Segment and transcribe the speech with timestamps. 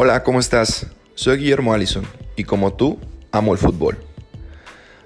[0.00, 0.86] Hola, ¿cómo estás?
[1.16, 2.04] Soy Guillermo Allison
[2.36, 3.00] y como tú,
[3.32, 3.98] amo el fútbol.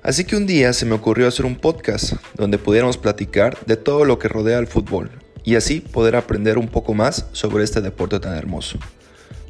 [0.03, 4.05] Así que un día se me ocurrió hacer un podcast donde pudiéramos platicar de todo
[4.05, 5.10] lo que rodea al fútbol
[5.44, 8.79] y así poder aprender un poco más sobre este deporte tan hermoso.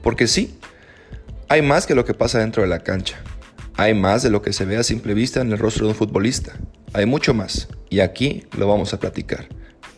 [0.04, 0.56] Porque sí,
[1.48, 3.20] hay más que lo que pasa dentro de la cancha.
[3.76, 5.98] Hay más de lo que se ve a simple vista en el rostro de un
[5.98, 6.52] futbolista.
[6.92, 9.48] Hay mucho más y aquí lo vamos a platicar.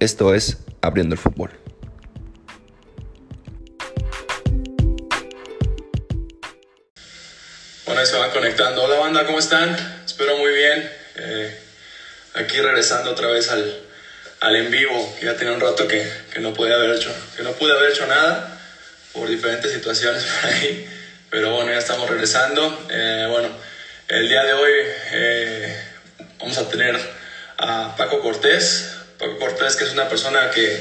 [0.01, 1.64] Esto es Abriendo el Fútbol.
[8.05, 8.83] Ahí se van conectando.
[8.83, 9.75] Hola banda, ¿cómo están?
[10.05, 10.87] Espero muy bien.
[11.15, 11.57] Eh,
[12.35, 13.81] aquí regresando otra vez al,
[14.41, 15.17] al en vivo.
[15.23, 18.05] Ya tenía un rato que, que, no podía haber hecho, que no pude haber hecho
[18.05, 18.59] nada
[19.15, 20.87] por diferentes situaciones por ahí.
[21.31, 22.87] Pero bueno, ya estamos regresando.
[22.91, 23.49] Eh, bueno,
[24.09, 24.73] el día de hoy
[25.13, 25.75] eh,
[26.39, 27.01] vamos a tener
[27.57, 28.87] a Paco Cortés.
[29.19, 30.79] Paco Cortés, que es una persona que,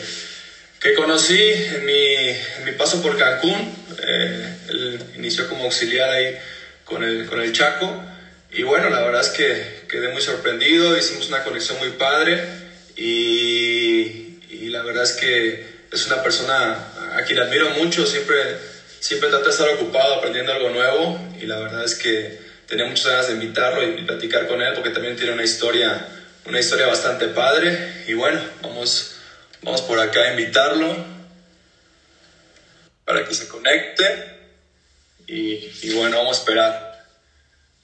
[0.81, 3.73] que conocí en mi, en mi paso por Cancún.
[4.05, 6.37] Eh, él inició como auxiliar ahí
[6.83, 7.93] con el, con el Chaco.
[8.51, 12.39] Y bueno, la verdad es que quedé muy sorprendido, hicimos una conexión muy padre
[12.95, 18.55] y, y la verdad es que es una persona a quien admiro mucho, siempre,
[18.99, 23.07] siempre trata de estar ocupado aprendiendo algo nuevo y la verdad es que tenía muchas
[23.07, 26.07] ganas de invitarlo y platicar con él porque también tiene una historia,
[26.45, 29.15] una historia bastante padre y bueno, vamos,
[29.61, 30.95] vamos por acá a invitarlo
[33.05, 34.32] para que se conecte.
[35.27, 37.05] Y, y, bueno, vamos a esperar.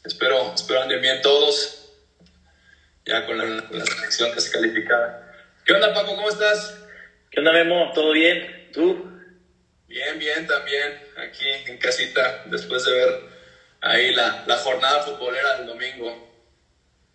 [0.04, 1.92] Espero, espero anden bien todos.
[3.06, 5.34] Ya con la, la selección que se califica.
[5.66, 6.16] ¿Qué onda, Paco?
[6.16, 6.78] ¿Cómo estás?
[7.32, 7.92] ¿Qué onda, Memo?
[7.94, 8.70] ¿Todo bien?
[8.74, 9.10] ¿Tú?
[9.88, 11.00] Bien, bien, también.
[11.18, 13.22] Aquí en casita, después de ver
[13.82, 16.30] ahí la, la jornada futbolera del domingo.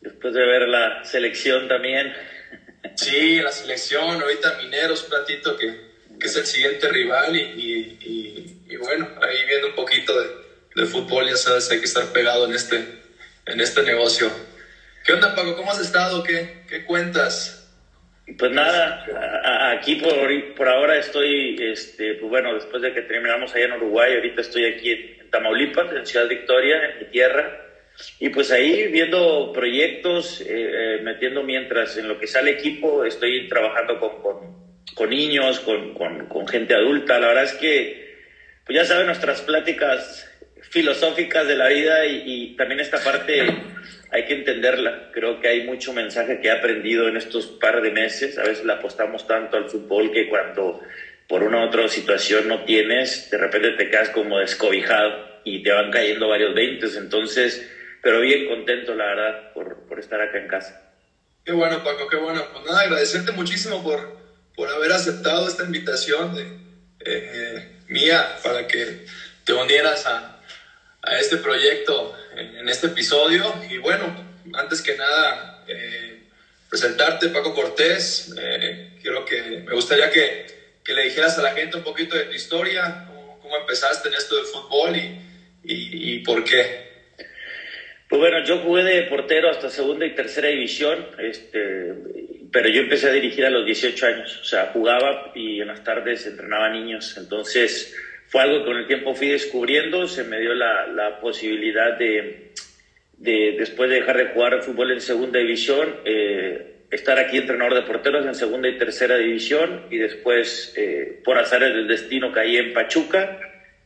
[0.00, 2.12] Después de ver la selección también.
[2.97, 4.20] Sí, la selección.
[4.20, 9.08] Ahorita Mineros, un ratito que, que es el siguiente rival y, y, y, y, bueno,
[9.20, 10.28] ahí viendo un poquito de,
[10.74, 12.84] de, fútbol, ya sabes, hay que estar pegado en este,
[13.46, 14.30] en este negocio.
[15.04, 15.56] ¿Qué onda, Paco?
[15.56, 16.22] ¿Cómo has estado?
[16.22, 17.60] ¿Qué, qué cuentas?
[18.38, 19.04] Pues nada,
[19.72, 24.14] aquí por, por ahora estoy, este, pues bueno, después de que terminamos allá en Uruguay,
[24.14, 27.60] ahorita estoy aquí en Tamaulipas, en Ciudad Victoria, en mi tierra,
[28.19, 34.00] y pues ahí viendo proyectos, eh, metiendo mientras en lo que sale equipo, estoy trabajando
[34.00, 34.63] con, con
[34.95, 37.19] con niños, con, con, con, gente adulta.
[37.19, 38.19] La verdad es que,
[38.67, 40.31] pues ya saben, nuestras pláticas
[40.71, 43.43] filosóficas de la vida y, y, también esta parte
[44.11, 45.11] hay que entenderla.
[45.12, 48.39] Creo que hay mucho mensaje que he aprendido en estos par de meses.
[48.39, 50.81] A veces le apostamos tanto al fútbol que cuando
[51.28, 55.72] por una u otra situación no tienes, de repente te quedas como descobijado y te
[55.72, 56.97] van cayendo varios veintes.
[56.97, 57.71] Entonces,
[58.03, 60.93] pero bien contento, la verdad, por, por estar acá en casa.
[61.45, 62.43] Qué bueno, Paco, qué bueno.
[62.53, 64.23] Pues nada, agradecerte muchísimo por
[64.54, 66.47] por haber aceptado esta invitación de,
[67.04, 69.04] eh, mía para que
[69.44, 70.41] te unieras a,
[71.03, 73.54] a este proyecto en, en, este episodio.
[73.70, 74.06] Y bueno,
[74.54, 76.25] antes que nada, eh,
[76.69, 78.34] presentarte, Paco Cortés.
[78.38, 80.47] Eh, quiero que, me gustaría que,
[80.82, 84.15] que, le dijeras a la gente un poquito de tu historia, cómo, cómo empezaste en
[84.15, 85.21] esto del fútbol y,
[85.62, 86.94] y, y por qué.
[88.09, 91.06] Pues bueno, yo jugué de portero hasta segunda y tercera división.
[91.19, 91.92] Este,
[92.54, 95.82] pero yo empecé a dirigir a los 18 años, o sea, jugaba y en las
[95.82, 97.92] tardes entrenaba niños, entonces
[98.28, 102.53] fue algo que con el tiempo fui descubriendo, se me dio la, la posibilidad de,
[103.19, 107.82] de, después de dejar de jugar fútbol en segunda división, eh, estar aquí entrenador de
[107.82, 112.72] porteros en segunda y tercera división y después, eh, por azares del destino, caí en
[112.72, 113.36] Pachuca,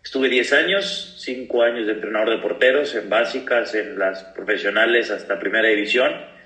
[0.04, 5.38] estuve 10 años, 5 años de entrenador de porteros en básicas, en las profesionales hasta
[5.38, 6.36] primera división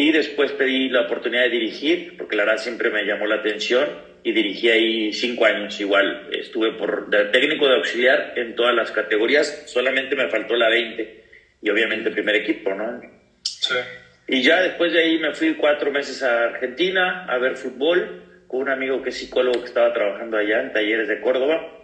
[0.00, 3.86] y después pedí la oportunidad de dirigir, porque la verdad siempre me llamó la atención
[4.22, 5.78] y dirigí ahí cinco años.
[5.78, 10.70] Igual estuve por de técnico de auxiliar en todas las categorías, solamente me faltó la
[10.70, 11.24] 20
[11.60, 12.98] y obviamente primer equipo, ¿no?
[13.42, 13.74] Sí.
[14.26, 18.62] Y ya después de ahí me fui cuatro meses a Argentina a ver fútbol con
[18.62, 21.76] un amigo que es psicólogo que estaba trabajando allá en talleres de Córdoba.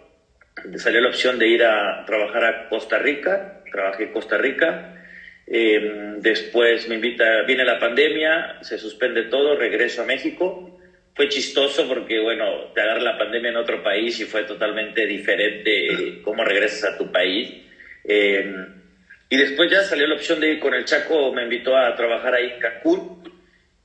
[0.65, 4.95] Me salió la opción de ir a trabajar a Costa Rica, trabajé en Costa Rica
[5.49, 10.77] eh, después me invita, viene la pandemia, se suspende todo, regreso a México.
[11.15, 16.21] Fue chistoso porque, bueno, te agarra la pandemia en otro país y fue totalmente diferente
[16.21, 17.63] cómo regresas a tu país.
[18.03, 18.53] Eh,
[19.29, 22.35] y después ya salió la opción de ir con el Chaco, me invitó a trabajar
[22.35, 23.23] ahí en Cancún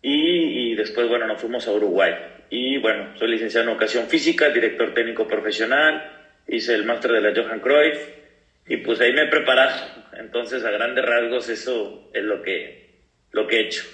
[0.02, 2.12] y, y después, bueno, nos fuimos a Uruguay.
[2.50, 6.10] Y bueno, soy licenciado en educación física, director técnico profesional,
[6.46, 8.21] hice el máster de la Johan Cruyff
[8.66, 10.02] y pues ahí me he preparado.
[10.14, 13.84] Entonces, a grandes rasgos, eso es lo que, lo que he hecho.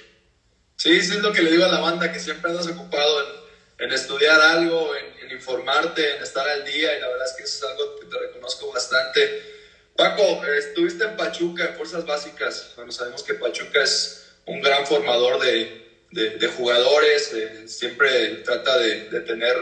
[0.76, 3.48] Sí, sí, es lo que le digo a la banda, que siempre andas ocupado
[3.78, 7.66] en estudiar algo, en, informarte, en estar al día y la verdad es que eso
[7.66, 9.42] es algo que te reconozco bastante.
[9.94, 12.72] Paco, estuviste en Pachuca, en Fuerzas Básicas.
[12.76, 19.10] Bueno, sabemos que Pachuca es un gran formador de, de, jugadores, eh, siempre trata de,
[19.10, 19.54] de tener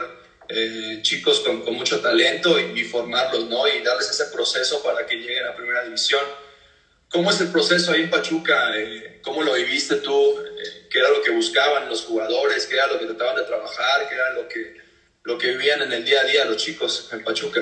[0.49, 3.67] eh, chicos con, con, mucho talento y, y, formarlos, ¿no?
[3.69, 6.23] Y darles ese proceso para que lleguen a Primera División.
[7.09, 8.77] ¿Cómo es el proceso ahí en Pachuca?
[8.77, 10.39] Eh, ¿Cómo lo viviste tú?
[10.39, 12.67] Eh, ¿Qué era lo que buscaban los jugadores?
[12.67, 14.09] ¿Qué era lo que trataban de trabajar?
[14.09, 14.77] ¿Qué era lo que,
[15.25, 17.61] lo que vivían en el día a día los chicos en Pachuca?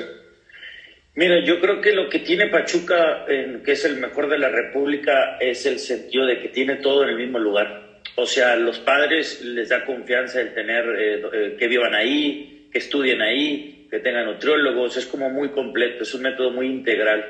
[1.15, 5.37] Mira, yo creo que lo que tiene Pachuca, que es el mejor de la República,
[5.39, 7.85] es el sentido de que tiene todo en el mismo lugar.
[8.15, 13.21] O sea, los padres les da confianza el tener eh, que vivan ahí, que estudien
[13.21, 14.97] ahí, que tengan nutriólogos.
[14.97, 17.25] Es como muy completo, es un método muy integral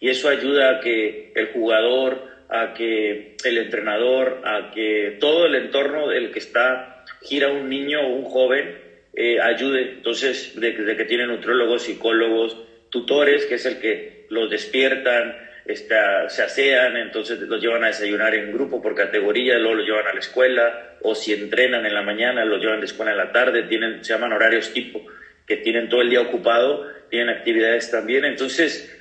[0.00, 5.54] y eso ayuda a que el jugador, a que el entrenador, a que todo el
[5.54, 8.76] entorno del que está, gira un niño o un joven,
[9.14, 9.82] eh, ayude.
[9.82, 12.56] Entonces, de, que tienen nutriólogos, psicólogos,
[12.90, 15.36] tutores, que es el que los despiertan,
[15.68, 20.06] está, se asean, entonces los llevan a desayunar en grupo por categoría, luego los llevan
[20.06, 23.18] a la escuela, o si entrenan en la mañana, los llevan a la escuela en
[23.18, 25.04] la tarde, tienen, se llaman horarios tipo,
[25.46, 28.24] que tienen todo el día ocupado, tienen actividades también.
[28.24, 28.94] Entonces,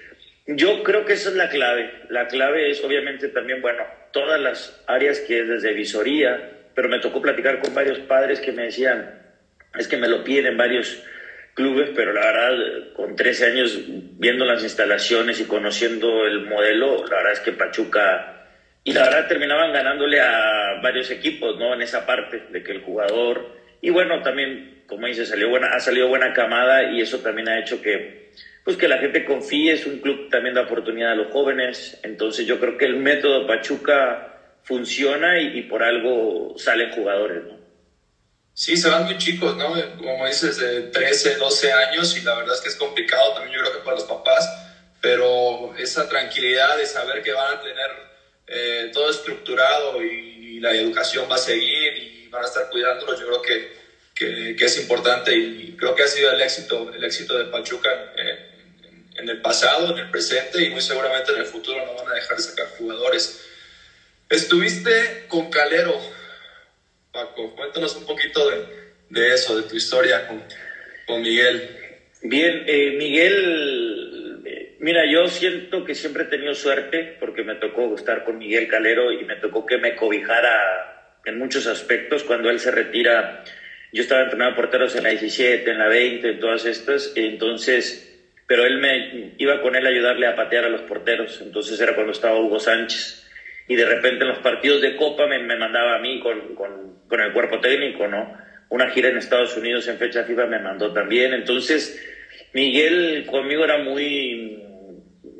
[0.45, 1.89] yo creo que esa es la clave.
[2.09, 6.99] La clave es obviamente también, bueno, todas las áreas que es desde visoría, pero me
[6.99, 9.21] tocó platicar con varios padres que me decían,
[9.77, 11.03] es que me lo piden en varios
[11.57, 17.17] clubes, pero la verdad, con 13 años viendo las instalaciones y conociendo el modelo, la
[17.17, 18.45] verdad es que Pachuca,
[18.83, 21.73] y la verdad terminaban ganándole a varios equipos, ¿no?
[21.73, 25.79] En esa parte de que el jugador, y bueno, también, como dice, salió buena, ha
[25.79, 28.27] salido buena camada y eso también ha hecho que
[28.63, 32.45] pues que la gente confíe, es un club también da oportunidad a los jóvenes, entonces
[32.45, 37.56] yo creo que el método Pachuca funciona y, por algo salen jugadores, ¿no?
[38.57, 39.75] Sí, se van muy chicos, ¿no?
[39.97, 43.59] Como dices, de 13, 12 años y la verdad es que es complicado también yo
[43.59, 44.51] creo que para los papás,
[44.99, 47.91] pero esa tranquilidad de saber que van a tener
[48.47, 53.27] eh, todo estructurado y, la educación va a seguir y van a estar cuidándolos, yo
[53.27, 53.73] creo que,
[54.15, 58.11] que, que, es importante y creo que ha sido el éxito, el éxito de Pachuca
[58.17, 58.49] eh,
[59.17, 62.15] en el pasado, en el presente y muy seguramente en el futuro no van a
[62.15, 63.39] dejar de sacar jugadores.
[64.29, 66.01] Estuviste con Calero,
[67.11, 67.55] Paco.
[67.55, 68.57] Cuéntanos un poquito de,
[69.09, 70.43] de eso, de tu historia con,
[71.05, 71.69] con Miguel.
[72.21, 77.93] Bien, eh, Miguel, eh, mira, yo siento que siempre he tenido suerte porque me tocó
[77.95, 82.23] estar con Miguel Calero y me tocó que me cobijara en muchos aspectos.
[82.23, 83.43] Cuando él se retira,
[83.93, 87.13] yo estaba entrenando porteros en la 17, en la 20, en todas estas.
[87.15, 88.07] Entonces,
[88.47, 91.93] pero él me iba con él a ayudarle a patear a los porteros, entonces era
[91.95, 93.26] cuando estaba Hugo Sánchez.
[93.67, 97.07] Y de repente en los partidos de Copa me, me mandaba a mí con, con,
[97.07, 98.33] con, el cuerpo técnico, ¿no?
[98.69, 101.33] Una gira en Estados Unidos en fecha FIFA me mandó también.
[101.33, 101.97] Entonces,
[102.53, 104.61] Miguel conmigo era muy.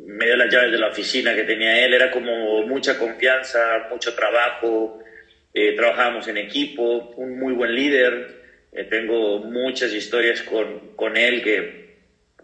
[0.06, 4.14] me dio las llaves de la oficina que tenía él, era como mucha confianza, mucho
[4.14, 5.00] trabajo.
[5.54, 8.28] Eh, trabajábamos en equipo, un muy buen líder.
[8.72, 11.88] Eh, tengo muchas historias con, con él que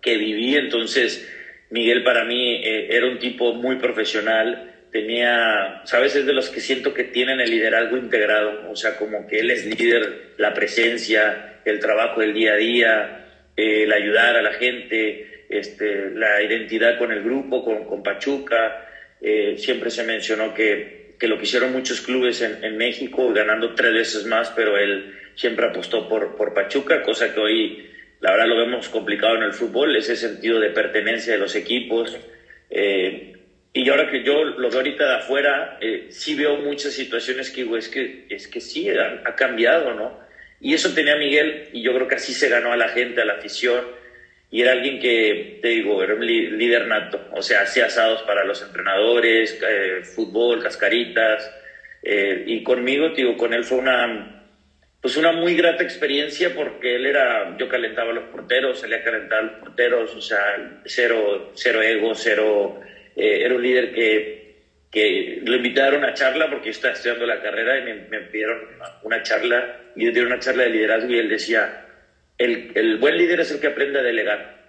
[0.03, 0.55] que viví.
[0.55, 1.25] Entonces,
[1.71, 6.61] Miguel para mí eh, era un tipo muy profesional, tenía, sabes, es de los que
[6.61, 11.59] siento que tienen el liderazgo integrado, o sea, como que él es líder, la presencia,
[11.65, 13.25] el trabajo del día a día,
[13.57, 18.87] el ayudar a la gente, este, la identidad con el grupo, con, con Pachuca.
[19.19, 23.73] Eh, siempre se mencionó que, que, lo que hicieron muchos clubes en, en, México, ganando
[23.73, 27.89] tres veces más, pero él siempre apostó por, por Pachuca, cosa que hoy
[28.19, 32.15] la verdad lo vemos complicado en el fútbol, ese sentido de pertenencia de los equipos.
[32.69, 33.32] Eh,
[33.73, 37.63] y ahora que yo lo veo ahorita de afuera, eh, sí veo muchas situaciones que
[37.63, 40.19] digo, es que, es que sí, ha, cambiado, ¿no?
[40.59, 43.25] Y eso tenía Miguel, y yo creo que así se ganó a la gente, a
[43.25, 43.83] la afición,
[44.51, 48.43] y era alguien que, te digo, era un líder nato, o sea, hacía asados para
[48.43, 51.51] los entrenadores, eh, fútbol, cascaritas,
[52.05, 54.43] y conmigo, te digo, con él fue una
[55.03, 59.43] pues una muy grata experiencia porque él era, yo calentaba los porteros, salía a calentar
[59.43, 62.79] los porteros, o sea, cero, cero ego, cero,
[63.15, 64.55] eh, era un líder que,
[64.91, 68.59] que lo invitaron a charla porque yo estaba estudiando la carrera y me, pidieron
[69.03, 71.85] una charla, y yo dieron una charla de liderazgo y él decía,
[72.37, 74.63] el, el buen líder es el que aprende a delegar.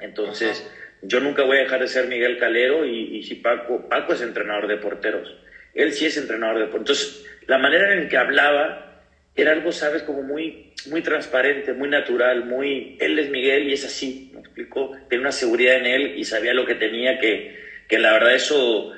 [0.00, 0.66] Entonces,
[1.02, 4.22] yo nunca voy a dejar de ser Miguel Calero y, y si Paco, Paco es
[4.22, 5.36] entrenador de porteros,
[5.74, 6.80] él sí es entrenador de porteros.
[6.80, 8.92] Entonces, la manera en que hablaba,
[9.34, 13.84] era algo, sabes, como muy, muy transparente, muy natural, muy, él es Miguel y es
[13.84, 17.56] así, me explicó, tenía una seguridad en él y sabía lo que tenía, que,
[17.92, 18.90] que la verdad eso,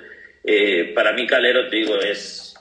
[0.45, 2.55] eh, para mí Calero, te digo, es,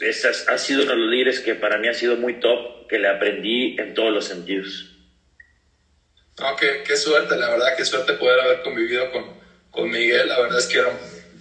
[0.00, 2.98] ese ha sido uno de los líderes que para mí ha sido muy top, que
[2.98, 4.90] le aprendí en todos los sentidos.
[6.40, 9.38] No, qué, qué suerte, la verdad, qué suerte poder haber convivido con,
[9.70, 10.26] con Miguel.
[10.26, 10.90] La verdad es que era,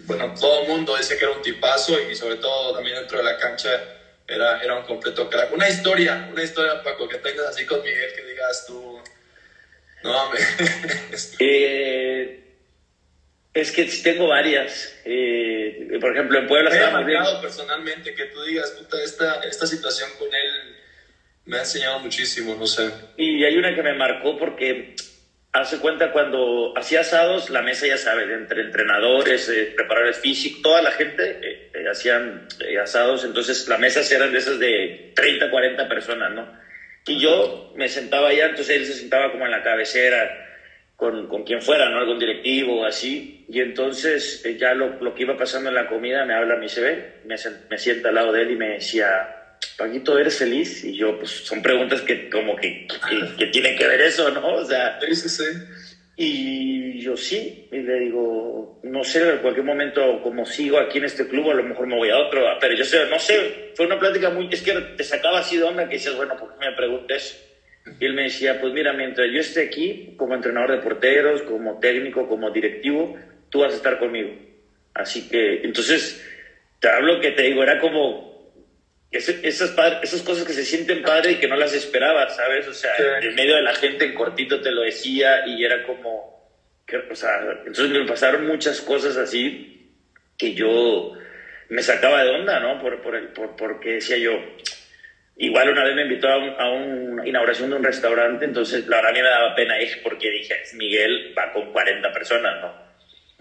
[0.06, 3.24] bueno, todo el mundo dice que era un tipazo y sobre todo también dentro de
[3.24, 3.72] la cancha
[4.27, 5.51] era, era un completo crack.
[5.51, 9.01] Una historia, una historia, Paco, que tengas así con Miguel, que digas tú,
[10.03, 10.38] no, me...
[11.39, 12.44] eh,
[13.62, 15.00] es que tengo varias.
[15.06, 16.70] Eh, por ejemplo, en Puebla...
[16.70, 20.76] Me ha marcado personalmente que tú digas, puta, esta, esta situación con él
[21.46, 22.90] me ha enseñado muchísimo, no sé.
[23.18, 24.96] Y hay una que me marcó porque
[25.54, 30.82] hace cuenta cuando hacía asados, la mesa ya sabes, entre entrenadores, eh, preparadores físicos, toda
[30.82, 32.48] la gente eh, eh, hacían
[32.82, 36.52] asados, entonces las mesas eran de esas de 30, 40 personas, ¿no?
[37.08, 40.47] Y yo me sentaba allá, entonces él se sentaba como en la cabecera
[40.98, 42.00] con, con quien fuera, ¿no?
[42.00, 43.46] Algún directivo o así.
[43.48, 47.24] Y entonces ya lo, lo, que iba pasando en la comida me habla mi CB,
[47.25, 47.36] me,
[47.70, 49.08] me sienta al lado de él y me decía,
[49.77, 50.84] Paquito, ¿eres feliz?
[50.84, 52.88] Y yo, pues son preguntas que como que,
[53.38, 54.56] que, tiene que ver eso, ¿no?
[54.56, 55.00] O sea...
[55.00, 55.44] Sí, sí, sí.
[56.20, 61.04] Y yo sí, y le digo, no sé, en cualquier momento, como sigo aquí en
[61.04, 63.86] este club, a lo mejor me voy a otro, pero yo sé, no sé, fue
[63.86, 66.66] una plática muy, es que te sacaba así de onda que decías, bueno, ¿por qué
[66.66, 67.47] me preguntes?
[68.00, 71.79] Y él me decía, pues mira, mientras yo esté aquí, como entrenador de porteros, como
[71.79, 73.17] técnico, como directivo,
[73.50, 74.32] tú vas a estar conmigo.
[74.94, 76.24] Así que, entonces,
[76.79, 78.27] te hablo que te digo, era como,
[79.12, 82.67] esas, esas cosas que se sienten padre y que no las esperabas, ¿sabes?
[82.67, 82.91] O sea,
[83.22, 86.51] en medio de la gente en cortito te lo decía y era como,
[86.86, 89.94] que, o sea, entonces me pasaron muchas cosas así
[90.38, 91.13] que yo
[91.70, 92.79] me sacaba de onda, ¿no?
[92.79, 94.32] Por, por, el, por porque decía yo,
[95.38, 99.12] igual una vez me invitó a, a una inauguración de un restaurante, entonces la verdad
[99.12, 102.88] a mí me daba pena ir porque dije, Miguel va con 40 personas, ¿no?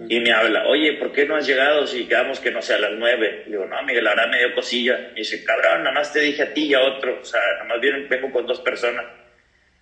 [0.09, 2.81] Y me habla, oye, ¿por qué no has llegado si quedamos que no sea a
[2.81, 3.45] las nueve?
[3.47, 5.11] digo, no, Miguel, la verdad me dio cosilla.
[5.15, 7.19] Y dice, cabrón, nada más te dije a ti y a otro.
[7.19, 9.07] O sea, nada más bien vengo con dos personas.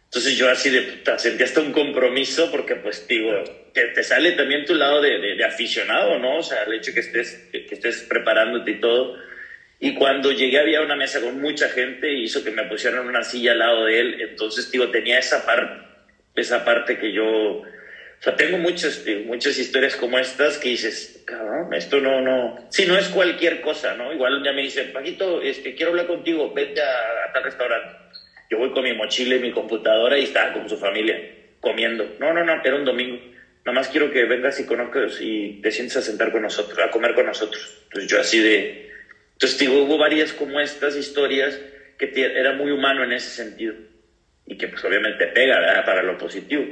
[0.05, 3.43] Entonces yo así de puta, sentí hasta un compromiso porque pues digo,
[3.75, 6.37] que te sale también tu lado de, de, aficionado, ¿no?
[6.37, 9.17] O sea, el hecho que estés, que, estés preparándote y todo.
[9.85, 13.23] Y cuando llegué había una mesa con mucha gente y hizo que me pusieran una
[13.23, 14.21] silla al lado de él.
[14.23, 15.85] Entonces, digo, tenía esa parte,
[16.35, 21.23] esa parte que yo o sea, tengo muchas, eh, muchas historias como estas que dices,
[21.27, 24.11] cabrón, esto no, no, si no es cualquier cosa, ¿no?
[24.11, 27.95] Igual día me dice, Paquito, este, quiero hablar contigo, vete a, tal restaurante.
[28.49, 31.21] Yo voy con mi mochila y mi computadora y está con su familia,
[31.61, 32.17] comiendo.
[32.19, 33.19] No, no, no, era un domingo.
[33.67, 36.91] Nada más quiero que vengas y conozcas y te sientes a sentar con nosotros, a
[36.91, 37.83] comer con nosotros.
[37.85, 38.94] Entonces yo así de...
[39.35, 41.61] Entonces digo, hubo varias como estas historias
[41.99, 43.75] que era muy humano en ese sentido
[44.47, 45.85] y que pues obviamente pega ¿verdad?
[45.85, 46.65] para lo positivo.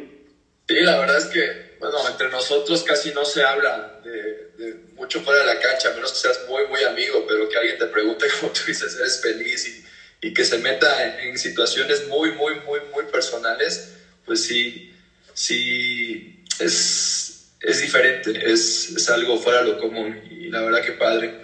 [0.69, 5.41] Sí, la verdad es que, bueno, entre nosotros casi no se habla de, mucho fuera
[5.41, 8.27] de la cancha, a menos que seas muy, muy amigo, pero que alguien te pregunte,
[8.41, 9.83] como tú dices, eres feliz y,
[10.29, 13.93] y que se meta en, situaciones muy, muy, muy, muy personales,
[14.25, 14.93] pues sí,
[15.35, 20.93] sí, es, es diferente, es, es algo fuera de lo común y la verdad que
[20.93, 21.35] padre.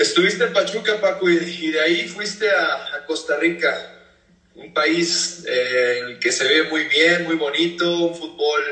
[0.00, 3.98] Estuviste en Pachuca, Paco, y, de ahí fuiste a, a Costa Rica
[4.54, 8.62] un país eh, en el que se ve muy bien, muy bonito, un fútbol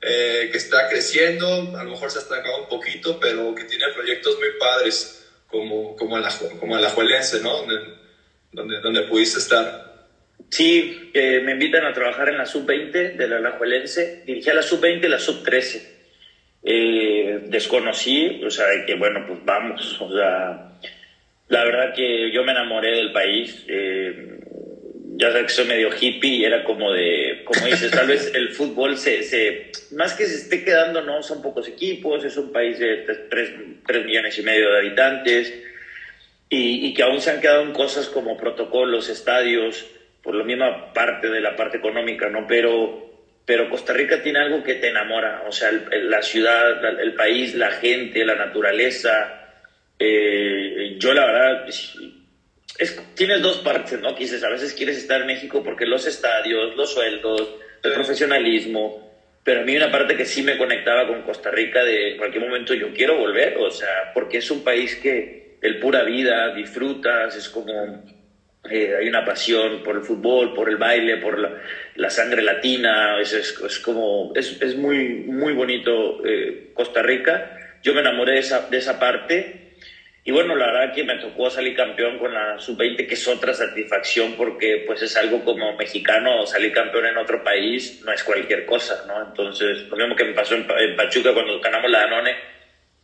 [0.00, 3.84] eh, que está creciendo, a lo mejor se ha estancado un poquito, pero que tiene
[3.94, 7.62] proyectos muy padres, como, como, la, como Alajuelense, ¿no?
[8.52, 10.08] Donde, donde, pudiste estar.
[10.48, 14.22] Sí, eh, me invitan a trabajar en la sub-20 de la Alajuelense.
[14.24, 15.98] Dirigí a la sub-20 y la sub-13.
[17.50, 20.69] desconocí, o sea, que bueno, pues vamos, o sea,
[21.50, 23.64] la verdad que yo me enamoré del país.
[23.68, 24.38] Eh,
[25.16, 28.50] ya sabes que soy medio hippie y era como de, como dices, tal vez el
[28.52, 32.78] fútbol se, se, más que se esté quedando, no, son pocos equipos, es un país
[32.78, 35.52] de 3, millones y medio de habitantes
[36.48, 39.86] y, y, que aún se han quedado en cosas como protocolos, estadios,
[40.22, 42.46] por la misma parte de la parte económica, ¿no?
[42.46, 43.10] Pero,
[43.44, 47.72] pero Costa Rica tiene algo que te enamora, o sea, la ciudad, el país, la
[47.72, 49.39] gente, la naturaleza.
[50.02, 51.66] Eh, yo la verdad
[53.14, 54.14] tienes dos partes, ¿no?
[54.14, 59.10] Quizás a veces quieres estar en México porque los estadios, los sueldos, el profesionalismo,
[59.44, 62.44] pero a mí una parte que sí me conectaba con Costa Rica de en cualquier
[62.44, 67.36] momento yo quiero volver, o sea, porque es un país que el pura vida, disfrutas,
[67.36, 68.02] es como
[68.70, 71.38] eh, hay una pasión por el fútbol, por el baile, por
[71.94, 77.58] la, sangre latina, es, es, como, es, es, muy, muy bonito eh, Costa Rica.
[77.82, 79.69] Yo me enamoré de esa, de esa parte
[80.22, 83.54] y bueno, la verdad que me tocó salir campeón con la sub-20, que es otra
[83.54, 88.66] satisfacción porque pues es algo como mexicano, salir campeón en otro país no es cualquier
[88.66, 89.22] cosa, ¿no?
[89.26, 92.36] Entonces, lo mismo que me pasó en, Pachuca cuando ganamos la Danone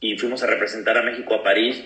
[0.01, 1.83] y fuimos a representar a México a París,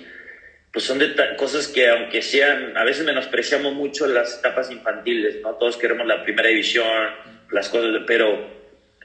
[0.72, 1.00] pues son
[1.37, 5.54] cosas que aunque sean, a veces menospreciamos mucho las etapas infantiles, ¿no?
[5.54, 7.12] Todos queremos la primera división,
[7.50, 8.60] las cosas, pero,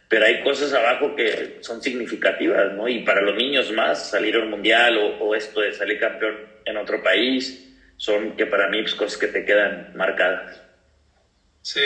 [0.08, 2.88] pero hay cosas abajo que son significativas, ¿no?
[2.88, 7.02] Y para los niños más, salir al mundial o, esto de salir campeón en otro
[7.02, 10.62] país, son que para mí pues, cosas que te quedan marcadas.
[11.62, 11.82] Sí,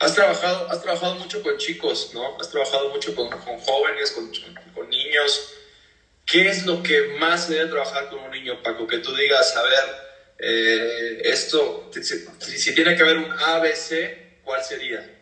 [0.00, 2.36] has trabajado, has trabajado mucho con chicos, ¿no?
[2.40, 4.28] Has trabajado mucho con, con jóvenes, con,
[4.74, 5.54] con niños.
[6.26, 8.88] ¿Qué es lo que más debe trabajar con un niño, Paco?
[8.88, 12.02] Que tú digas, a ver, eh, esto, si,
[12.58, 15.17] si, tiene que haber un ABC, ¿cuál sería?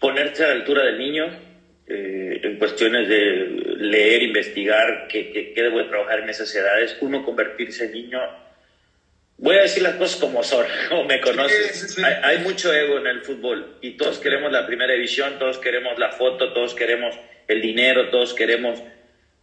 [0.00, 1.26] Ponerse a la altura del niño
[1.86, 6.96] eh, en cuestiones de leer, investigar, qué, qué, qué debo trabajar en esas edades.
[7.00, 8.20] Uno, convertirse en niño.
[9.38, 11.96] Voy a decir las cosas como son, como me conoces.
[11.98, 15.98] Hay, hay mucho ego en el fútbol y todos queremos la primera división, todos queremos
[15.98, 17.14] la foto, todos queremos
[17.46, 18.82] el dinero, todos queremos.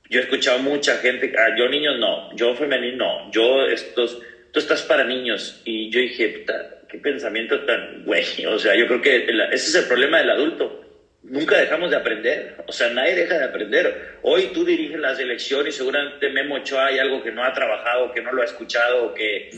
[0.09, 4.21] Yo he escuchado mucha gente, ah, yo niños no, yo femenino no, yo estos,
[4.51, 5.62] tú estás para niños.
[5.65, 6.45] Y yo dije,
[6.87, 8.45] qué pensamiento tan güey.
[8.45, 10.81] O sea, yo creo que ese es el problema del adulto.
[11.23, 14.17] Nunca dejamos de aprender, o sea, nadie deja de aprender.
[14.21, 18.11] Hoy tú diriges la selección y seguramente Memo Ochoa hay algo que no ha trabajado,
[18.11, 19.49] que no lo ha escuchado, que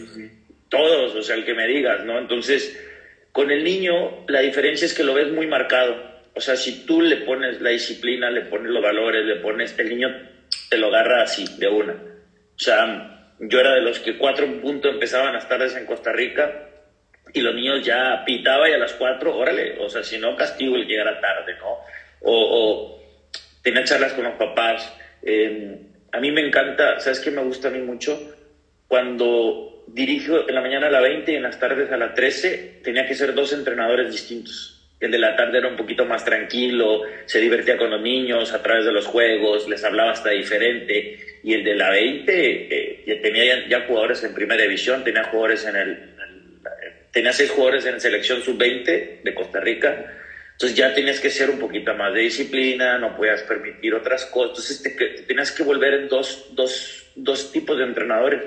[0.69, 2.17] todos, o sea, el que me digas, ¿no?
[2.19, 2.81] Entonces,
[3.34, 7.01] con el niño la diferencia es que lo ves muy marcado o sea, si tú
[7.01, 10.07] le pones la disciplina, le pones los valores, le pones, el niño
[10.69, 11.93] te lo agarra así, de una.
[11.93, 16.67] O sea, yo era de los que cuatro puntos empezaban las tardes en Costa Rica
[17.38, 20.75] y los niños ya pitaba y a las cuatro, órale, o sea, si no, castigo
[20.75, 21.77] el llegar tarde, ¿no?
[22.22, 23.00] O,
[23.62, 24.94] tenía charlas con los papás.
[25.22, 25.77] Eh,
[26.12, 28.20] a mí me encanta, ¿sabes qué me gusta a mí mucho?
[28.88, 32.82] Cuando dirijo en la mañana a la 20 y en las tardes a la 13,
[32.84, 37.03] tenía que ser dos entrenadores distintos el de la tarde era un poquito más tranquilo,
[37.25, 41.20] se divertía con los niños a través de los juegos, les hablaba hasta diferente.
[41.44, 45.75] Y el de la 20 eh, tenía ya, jugadores en primera división, tenía jugadores en
[45.75, 46.17] el,
[47.12, 50.14] tenía seis jugadores en selección sub-20 de Costa Rica.
[50.54, 54.50] Entonces ya tenías que ser un poquito más de disciplina, no podías permitir otras cosas.
[54.50, 58.42] Entonces te, tenías que volver en dos, dos, dos tipos de entrenadores.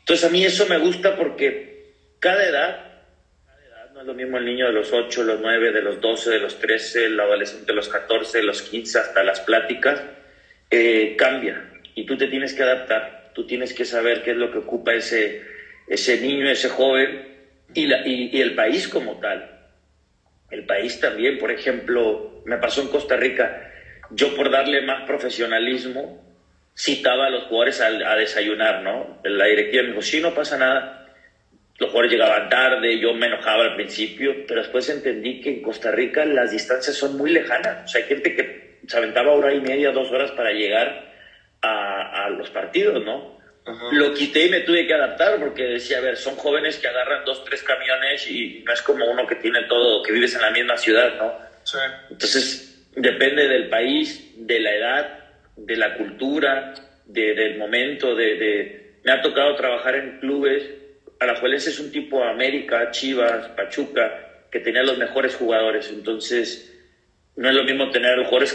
[0.00, 2.86] Entonces a mí eso me gusta porque cada edad
[3.92, 6.38] no es lo mismo el niño de los 8, los 9, de los 12, de
[6.38, 10.02] los 13, el adolescente de los 14, de los 15, hasta las pláticas,
[10.70, 14.52] eh, cambia y tú te tienes que adaptar, tú tienes que saber qué es lo
[14.52, 15.42] que ocupa ese,
[15.88, 17.35] ese niño, ese joven
[17.76, 19.60] y, la, y, el país como tal.
[20.50, 23.70] El país también, por ejemplo, me pasó en Costa Rica,
[24.10, 26.24] yo por darle más profesionalismo
[26.76, 29.20] citaba a los jugadores a, a desayunar, ¿no?
[29.24, 31.06] La directiva me dijo, sí, no pasa nada,
[31.78, 35.90] los jugadores llegaban tarde, yo me enojaba al principio, pero después entendí que en Costa
[35.90, 37.84] Rica las distancias son muy lejanas.
[37.84, 41.12] O sea, hay gente que se aventaba hora y media, dos horas para llegar
[41.60, 43.36] a, a los partidos, ¿no?
[43.92, 47.24] Lo quité y me tuve que adaptar porque decía, a ver, son jóvenes que agarran
[47.24, 50.50] dos, tres camiones y no es como uno que tiene todo, que vives en la
[50.50, 51.34] misma ciudad, ¿no?
[51.64, 51.78] Sí.
[52.10, 55.18] Entonces, depende del país, de la edad,
[55.56, 56.74] de la cultura,
[57.06, 58.96] de, del momento, de, de...
[59.02, 60.62] Me ha tocado trabajar en clubes
[61.18, 65.90] Alajuelense es un tipo América, Chivas, Pachuca, que tenía los mejores jugadores.
[65.90, 66.74] Entonces,
[67.36, 68.52] no es lo mismo tener jugadores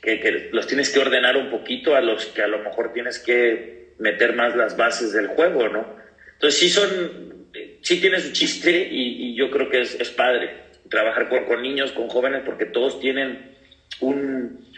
[0.00, 3.18] que, que, los tienes que ordenar un poquito a los que a lo mejor tienes
[3.18, 5.96] que meter más las bases del juego, ¿no?
[6.32, 7.48] Entonces, sí son,
[7.82, 12.08] sí tiene su chiste y, yo creo que es, es padre trabajar con, niños, con
[12.08, 13.56] jóvenes, porque todos tienen
[14.00, 14.68] un,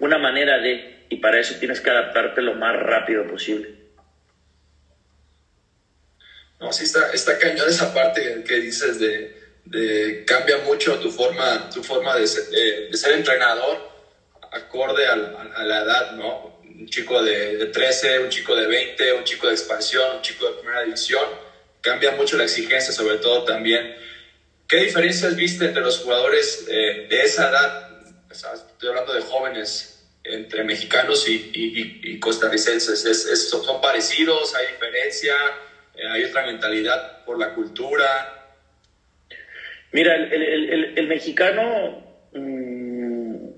[0.00, 3.76] una manera de, y para eso tienes que adaptarte lo más rápido posible.
[6.58, 11.70] No, sí está, está cañón esa parte que dices de, de cambia mucho tu forma,
[11.70, 12.44] tu forma de, ser,
[12.90, 13.88] de, ser entrenador
[14.52, 16.59] acorde a, a, la edad, ¿no?
[16.80, 20.46] Un chico de, de, 13, un chico de 20, un chico de expansión, un chico
[20.46, 21.26] de primera división,
[21.82, 23.94] cambia mucho la exigencia, sobre todo también.
[24.66, 27.90] ¿Qué diferencias viste entre los jugadores eh, de esa edad?
[28.30, 33.04] Estoy hablando de jóvenes, entre mexicanos y, costarricenses.
[33.04, 34.54] ¿Es, ¿Son parecidos?
[34.54, 35.34] ¿Hay diferencia?
[35.94, 38.56] Eh, hay otra mentalidad por la cultura.
[39.92, 43.48] Mira, el, el, mexicano, mm,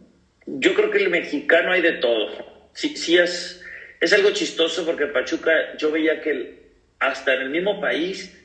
[0.46, 2.51] yo creo que el mexicano hay de todo.
[2.72, 3.62] Sí, sí es,
[4.00, 6.62] es algo chistoso porque Pachuca, yo veía que
[6.98, 8.36] hasta en el mismo país,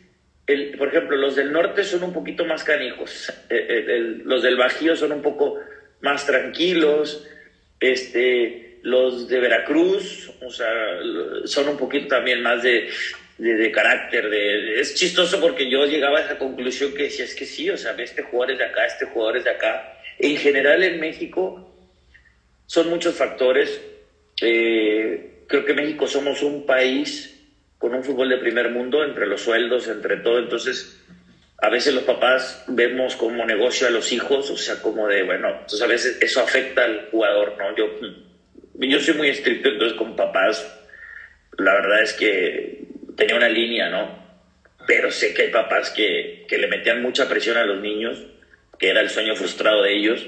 [0.46, 4.96] el, por ejemplo, los del norte son un poquito más canijos, eh, los del Bajío
[4.96, 5.60] son un poco
[6.02, 7.26] más tranquilos,
[7.80, 10.68] este, los de Veracruz, o sea,
[11.46, 12.90] son un poquito también más de,
[13.38, 17.46] de, carácter, de, es chistoso porque yo llegaba a esa conclusión que decía, es que
[17.46, 19.94] sí, o sea, este jugador es de acá, este jugador es de acá.
[20.20, 21.72] En general en México
[22.66, 23.80] son muchos factores.
[24.42, 27.34] Eh, creo que México somos un país
[27.78, 30.98] con un fútbol de primer mundo, entre los sueldos, entre todo, entonces
[31.60, 35.50] a veces los papás vemos como negocio a los hijos, o sea, como de, bueno,
[35.50, 37.76] entonces a veces eso afecta al jugador, ¿no?
[37.76, 37.96] Yo,
[38.76, 40.68] yo soy muy estricto, entonces con papás,
[41.58, 42.84] la verdad es que
[43.16, 44.28] tenía una línea, ¿no?
[44.86, 48.24] Pero sé que hay papás que, que le metían mucha presión a los niños,
[48.78, 50.28] que era el sueño frustrado de ellos,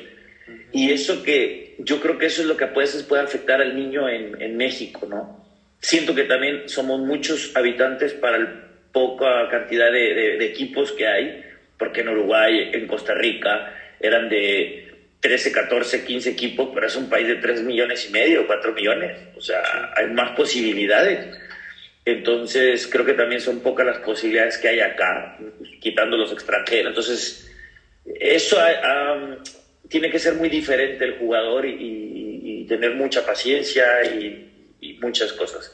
[0.72, 3.76] y eso que yo creo que eso es lo que a veces puede afectar al
[3.76, 5.46] niño en, en México, ¿no?
[5.82, 8.48] Siento que también somos muchos habitantes para el
[8.92, 11.44] poca cantidad de, equipos que hay,
[11.78, 17.10] porque en Uruguay, en Costa Rica, eran de 13, 14, 15 equipos, pero es un
[17.10, 19.18] país de 3 millones y medio, 4 millones.
[19.36, 21.38] O sea, hay más posibilidades.
[22.06, 25.38] Entonces, creo que también son pocas las posibilidades que hay acá,
[25.80, 26.90] quitando los extranjeros.
[26.90, 27.52] Entonces,
[28.06, 28.58] eso
[29.90, 35.74] tiene que ser muy diferente el jugador y, tener mucha paciencia y, y muchas cosas.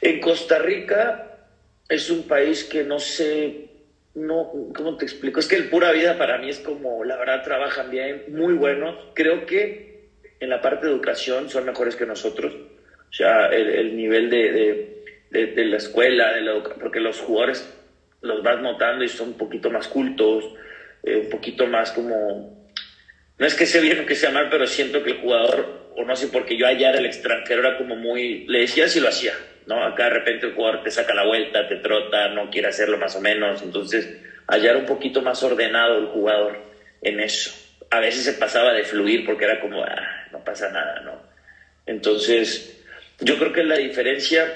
[0.00, 1.26] En Costa Rica,
[1.88, 3.68] es un país que no sé,
[4.14, 5.40] no, ¿cómo te explico?
[5.40, 8.96] Es que el pura vida para mí es como, la verdad, trabajan bien, muy buenos.
[9.14, 10.08] Creo que
[10.40, 12.54] en la parte de educación son mejores que nosotros.
[12.54, 17.72] O sea, el, nivel de, de, la escuela, de la porque los jugadores
[18.20, 20.44] los vas notando y son un poquito más cultos,
[21.02, 22.56] eh, un poquito más como...
[23.38, 26.04] No es que sea bien o que sea mal, pero siento que el jugador, o
[26.04, 28.46] no sé, porque yo allá era el extranjero, era como muy...
[28.46, 29.34] Le decía si lo hacía
[29.66, 29.84] ¿no?
[29.84, 33.14] Acá de repente el jugador te saca la vuelta, te trota, no quiere hacerlo más
[33.16, 33.62] o menos.
[33.62, 34.08] Entonces,
[34.46, 36.58] hallar un poquito más ordenado el jugador
[37.02, 37.50] en eso.
[37.90, 41.20] A veces se pasaba de fluir porque era como, ah, no pasa nada, ¿no?
[41.84, 42.80] Entonces,
[43.20, 44.52] yo creo que la diferencia,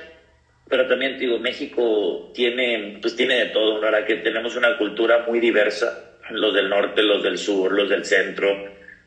[0.69, 4.05] pero también digo, México tiene, pues tiene de todo, ¿verdad?
[4.05, 8.49] Que tenemos una cultura muy diversa, los del norte, los del sur, los del centro.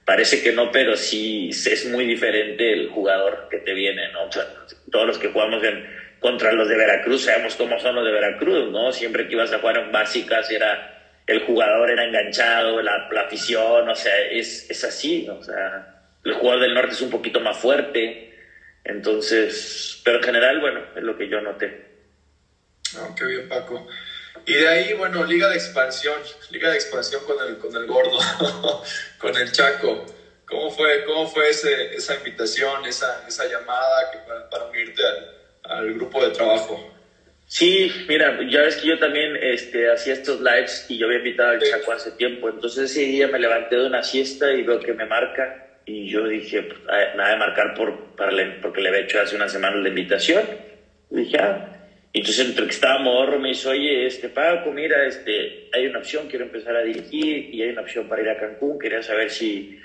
[0.06, 4.30] Parece que no, pero sí es muy diferente el jugador que te viene, ¿no?
[4.92, 5.88] todos los que jugamos en,
[6.20, 8.92] contra los de Veracruz sabemos cómo son los de Veracruz, ¿no?
[8.92, 10.94] Siempre que ibas a jugar en básicas era
[11.28, 16.62] el jugador era enganchado, la, afición, o sea, es, es así, o sea, el jugador
[16.62, 18.34] del norte es un poquito más fuerte,
[18.84, 21.94] entonces, pero en general, bueno, es lo que yo noté.
[23.18, 23.88] Qué bien, Paco.
[24.46, 26.19] Y de ahí, bueno, Liga de Expansión,
[26.50, 28.19] Liga de Expansión con el, con el gordo,
[29.17, 30.06] con el Chaco.
[30.46, 35.93] ¿Cómo fue, cómo fue ese, esa invitación, esa, esa llamada que para, unirte al, al,
[35.93, 36.93] grupo de trabajo?
[37.48, 41.52] Sí, mira, ya ves que yo también este, hacía estos lives y yo había invitado
[41.52, 42.50] al Chaco hace tiempo.
[42.50, 46.28] Entonces ese día me levanté de una siesta y veo que me marca y yo
[46.28, 46.80] dije, pues,
[47.15, 50.43] nada de marcar por, para porque le había hecho hace una semana la invitación.
[51.12, 51.83] Y dije, ah.
[52.13, 55.99] Y entonces entre que estaba morro me dice, oye, este, Paco, mira, este, hay una
[55.99, 59.32] opción, quiero empezar a dirigir y hay una opción para ir a Cancún, quería saber
[59.32, 59.80] si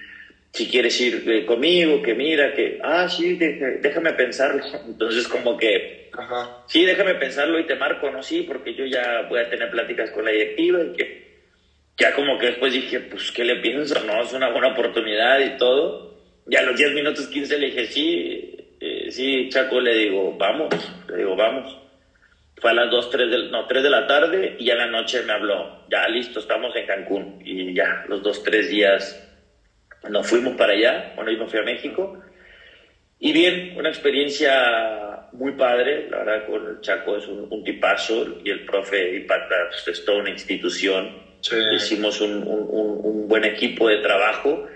[0.52, 4.62] si quieres ir eh, conmigo, que mira, que, ah, sí, déjame pensarlo.
[4.86, 6.10] Entonces, como que,
[6.66, 8.22] sí, déjame pensarlo y te marco, ¿no?
[8.22, 11.28] Sí, porque yo ya voy a tener pláticas con la directiva y que
[11.98, 14.02] ya como que después dije, pues, ¿qué le pienso?
[14.04, 16.16] No, es una buena oportunidad y todo.
[16.46, 20.74] Ya a los 10 minutos 15 le dije, sí, eh, sí, Chaco, le digo, vamos,
[21.08, 21.87] le digo, vamos.
[22.60, 25.22] Fue a las 2, 3 de, no, 3 de la tarde y a la noche
[25.22, 27.40] me habló, ya listo, estamos en Cancún.
[27.44, 29.24] Y ya, los dos, tres días
[30.08, 32.20] nos fuimos para allá, bueno, yo me fui a México.
[33.20, 38.38] Y bien, una experiencia muy padre, la verdad, con el Chaco es un, tipazo.
[38.44, 41.28] Y el profe Ipata pues, es toda una institución.
[41.74, 44.66] Hicimos un, un, un, buen equipo de trabajo.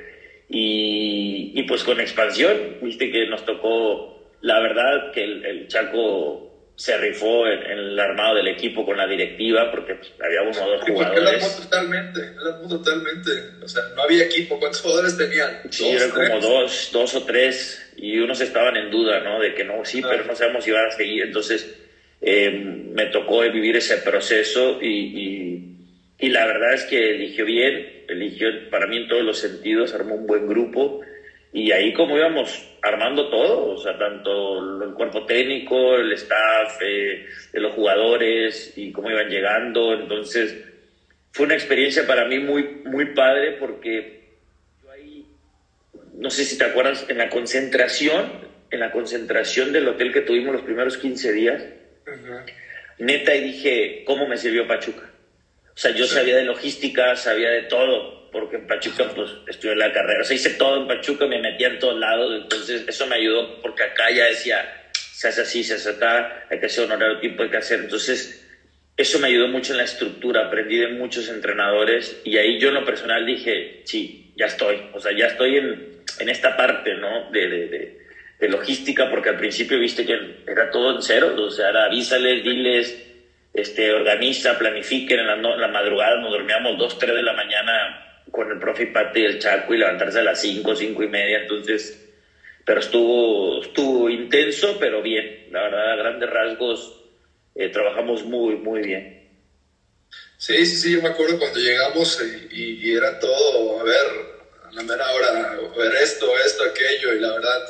[0.49, 6.52] Y, y, pues con expansión, viste que nos tocó, la verdad, que el, el Chaco
[6.77, 10.71] se rifó en, el armado del equipo con la directiva porque pues, había uno o
[10.71, 11.23] dos jugadores.
[11.23, 13.31] Porque armó totalmente, armó totalmente.
[13.61, 14.59] O sea, no había equipo.
[14.59, 15.61] ¿Cuántos jugadores tenían?
[15.71, 19.39] Sí, eran como dos, dos o tres y unos estaban en duda, ¿no?
[19.39, 21.23] De que no, sí, pero no sabemos si van a seguir.
[21.23, 21.71] Entonces,
[22.21, 25.63] eh, me tocó vivir ese proceso y, y,
[26.19, 30.15] y la verdad es que eligió bien, eligió para mí en todos los sentidos, armó
[30.15, 31.01] un buen grupo
[31.53, 37.27] y ahí como íbamos armando todo, o sea, tanto el cuerpo técnico, el staff, eh,
[37.53, 39.93] de los jugadores y cómo iban llegando.
[39.93, 40.57] Entonces,
[41.31, 44.23] fue una experiencia para mí muy, muy padre porque
[44.83, 45.27] yo ahí,
[46.15, 48.33] no sé si te acuerdas, en la concentración,
[48.71, 51.63] en la concentración del hotel que tuvimos los primeros 15 días,
[52.99, 55.11] neta, y dije, ¿cómo me sirvió Pachuca?
[55.75, 59.93] O sea, yo sabía de logística, sabía de todo porque en Pachuca pues estudié la
[59.93, 63.17] carrera, o sea, hice todo en Pachuca, me metía en todos lados, entonces eso me
[63.17, 66.93] ayudó porque acá ya decía, se hace así, se hace acá, hay que hacer un
[66.93, 68.43] horario tiempo, hay que hacer, entonces
[68.97, 72.75] eso me ayudó mucho en la estructura, aprendí de muchos entrenadores y ahí yo en
[72.75, 77.31] lo personal dije, sí, ya estoy, o sea, ya estoy en, en esta parte, ¿no?
[77.31, 77.99] De, de, de,
[78.41, 82.43] de logística, porque al principio viste que era todo en cero, o sea, era avísales,
[82.43, 83.07] diles,
[83.55, 88.51] este, organiza, planifiquen, en la, la madrugada nos dormíamos dos, tres de la mañana con
[88.51, 91.99] el profe Pati y el Chaco y levantarse a las cinco, cinco y media, entonces,
[92.65, 96.95] pero estuvo, estuvo intenso, pero bien, la verdad, a grandes rasgos,
[97.55, 99.23] eh, trabajamos muy, muy bien.
[100.37, 102.19] Sí, sí, sí, yo me acuerdo cuando llegamos
[102.51, 104.07] y, y, era todo, a ver,
[104.65, 107.67] a la mera hora, a ver esto, esto, aquello, y la verdad,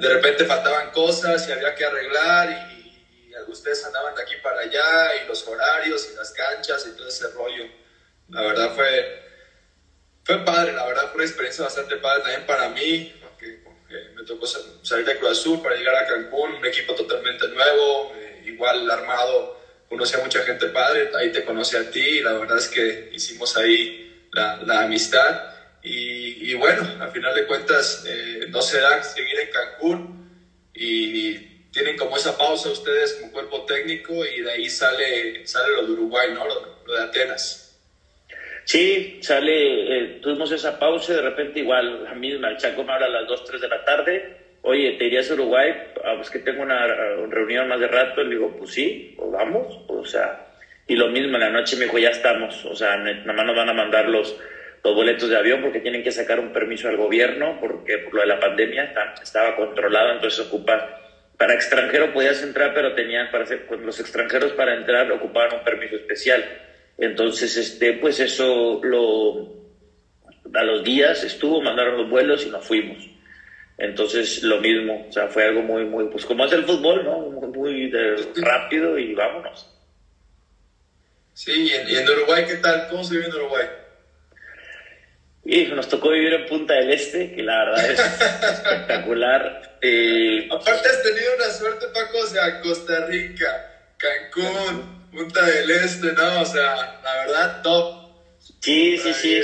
[0.00, 2.76] de repente faltaban cosas y había que arreglar y,
[3.48, 7.28] ustedes andaban de aquí para allá y los horarios y las canchas y todo ese
[7.28, 7.64] rollo.
[8.28, 9.25] La verdad fue,
[10.26, 13.60] fue padre, la verdad fue una experiencia bastante padre también para mí, porque,
[14.16, 18.42] me tocó salir de Cruz Azul para llegar a Cancún, un equipo totalmente nuevo, eh,
[18.46, 19.56] igual armado,
[19.88, 23.10] conocí a mucha gente padre, ahí te conocí a ti y la verdad es que
[23.12, 25.54] hicimos ahí la, la amistad.
[25.80, 30.28] Y, y, bueno, al final de cuentas eh, no se da seguir en Cancún
[30.74, 31.38] y
[31.70, 35.92] tienen como esa pausa ustedes como cuerpo técnico y de ahí sale, sale lo de
[35.92, 36.44] Uruguay, ¿no?
[36.44, 37.65] Lo, de Atenas.
[38.66, 42.94] Sí, sale, eh, tuvimos esa pausa y de repente igual, la misma, el Chaco me
[42.94, 45.72] habla a las 2, 3 de la tarde, oye, ¿te irías a Uruguay?
[46.04, 46.84] Ah, pues que tengo una,
[47.28, 50.48] reunión más de rato, le digo, pues sí, pues vamos, o sea,
[50.88, 53.54] y lo mismo en la noche me dijo, ya estamos, o sea, nada más nos
[53.54, 54.36] van a mandar los,
[54.82, 58.22] los boletos de avión porque tienen que sacar un permiso al gobierno, porque por lo
[58.22, 61.02] de la pandemia estaba controlado, entonces ocupa
[61.38, 65.64] para extranjero podías entrar, pero tenían para hacer, pues, los extranjeros para entrar ocupaban un
[65.64, 66.65] permiso especial.
[66.98, 69.56] Entonces, este, pues eso lo,
[70.54, 72.98] a los días estuvo, mandaron los vuelos y nos fuimos.
[73.78, 77.18] Entonces, lo mismo, o sea, fue algo muy, muy, pues como es el fútbol, ¿no?
[77.48, 77.92] Muy,
[78.36, 79.70] rápido y vámonos.
[81.34, 82.88] Sí, y en, Uruguay, ¿qué tal?
[82.88, 83.66] ¿Cómo se vive en Uruguay?
[85.44, 88.00] Y nos tocó vivir en Punta del Este, que la verdad es
[88.54, 89.78] espectacular.
[89.82, 96.12] Eh, Aparte has tenido una suerte, Paco, o sea, Costa Rica, Cancún, Punta del Este,
[96.12, 96.42] ¿no?
[96.42, 98.06] O sea, la verdad, top.
[98.60, 99.40] Sí, sí, sí.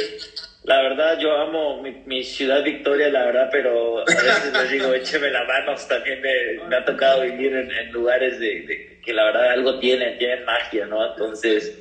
[0.64, 5.30] La verdad, yo amo mi, ciudad Victoria, la verdad, pero a veces les digo, écheme
[5.30, 5.74] la mano.
[5.88, 10.86] También me, ha tocado vivir en, lugares de, que la verdad algo tiene, tienen magia,
[10.86, 11.10] ¿no?
[11.10, 11.74] Entonces,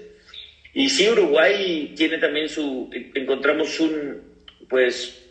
[0.74, 2.90] y sí, Uruguay tiene también su.
[3.14, 4.22] Encontramos un.
[4.70, 5.22] Pues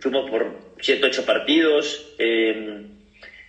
[0.00, 2.14] fuimos por 7, 8 partidos.
[2.16, 2.88] Em,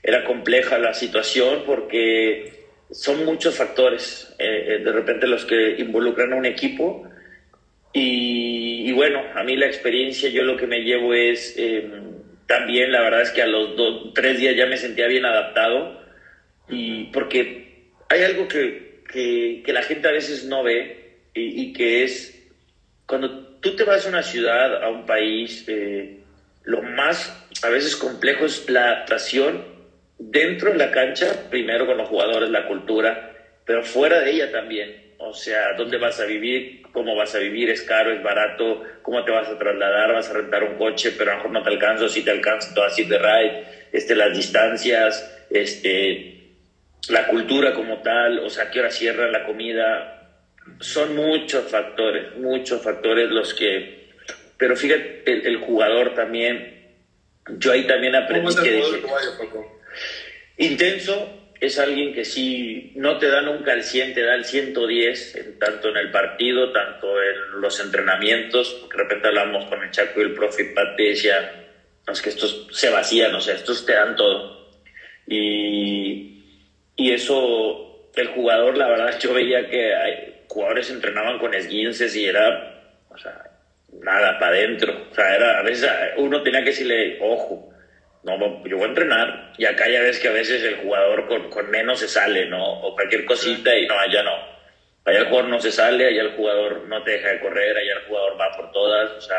[0.03, 2.58] era compleja la situación porque
[2.91, 7.07] son muchos factores eh, eh, de repente los que involucran a un equipo.
[7.91, 11.89] Y, bueno, a mí la experiencia, yo lo que me llevo es em,
[12.45, 15.99] también, la verdad es que a los dos, tres días ya me sentía bien adaptado.
[16.67, 20.99] Y porque hay algo que, que, que la gente a veces no ve
[21.33, 22.35] y, que es
[23.05, 26.19] cuando tú te vas a una ciudad, a un país, eh,
[26.63, 29.78] lo más a veces complejo es la adaptación
[30.19, 33.31] dentro de la cancha, primero con los jugadores, la cultura,
[33.65, 35.09] pero fuera de ella también.
[35.17, 39.23] O sea, dónde vas a vivir, cómo vas a vivir, es caro, es barato, cómo
[39.25, 41.69] te vas a trasladar, vas a rentar un coche, pero a lo mejor no te
[41.69, 46.53] alcanza, si te alcanza, te vas a ir de ride, este, las distancias, este,
[47.09, 50.19] la cultura como tal, o sea, qué hora cierra la comida,
[50.79, 54.09] son muchos factores, muchos factores los que...
[54.57, 56.95] Pero fíjate, el, jugador también,
[57.57, 58.83] yo ahí también aprendí que...
[60.59, 65.57] intenso, es alguien que sí no te da nunca el 100, te da el 110,
[65.59, 70.21] tanto en el partido, tanto en los entrenamientos, porque de repente hablamos con el Chaco
[70.21, 71.65] y el profe Pate decía,
[72.07, 74.69] es que estos se vacían, o sea, estos te dan todo.
[75.27, 76.43] Y,
[76.95, 82.95] y eso, el jugador, la verdad, yo veía que jugadores entrenaban con esguinces y era,
[83.09, 83.43] o sea,
[84.01, 85.07] nada, para adentro.
[85.11, 87.69] O sea, era, a veces uno tenía que decirle, ojo,
[88.23, 89.53] no, yo voy a entrenar.
[89.57, 92.81] Y acá ya ves que a veces el jugador con, con menos se sale, ¿no?
[92.81, 94.35] O cualquier cosita y no, allá no.
[95.05, 97.93] Allá el jugador no se sale, allá el jugador no te deja de correr, allá
[97.93, 99.11] el jugador va por todas.
[99.11, 99.37] O sea,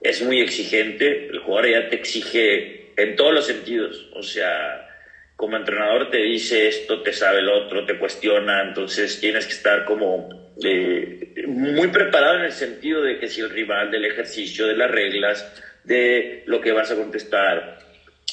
[0.00, 1.28] es muy exigente.
[1.28, 4.08] El jugador ya te exige en todos los sentidos.
[4.14, 4.88] O sea,
[5.36, 9.86] como entrenador te dice esto, te sabe el otro, te cuestiona, entonces tienes que estar
[9.86, 10.28] como
[10.62, 14.90] eh, muy preparado en el sentido de que si el rival, del ejercicio, de las
[14.90, 15.50] reglas,
[15.84, 17.78] de lo que vas a contestar.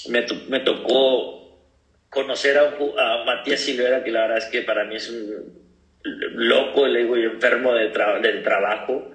[0.10, 1.38] Me, me tocó
[2.10, 5.68] conocer a, a, Matías Silvera, que la verdad es que para mí es un
[6.04, 7.90] loco, le digo, y enfermo de
[8.22, 9.12] del trabajo.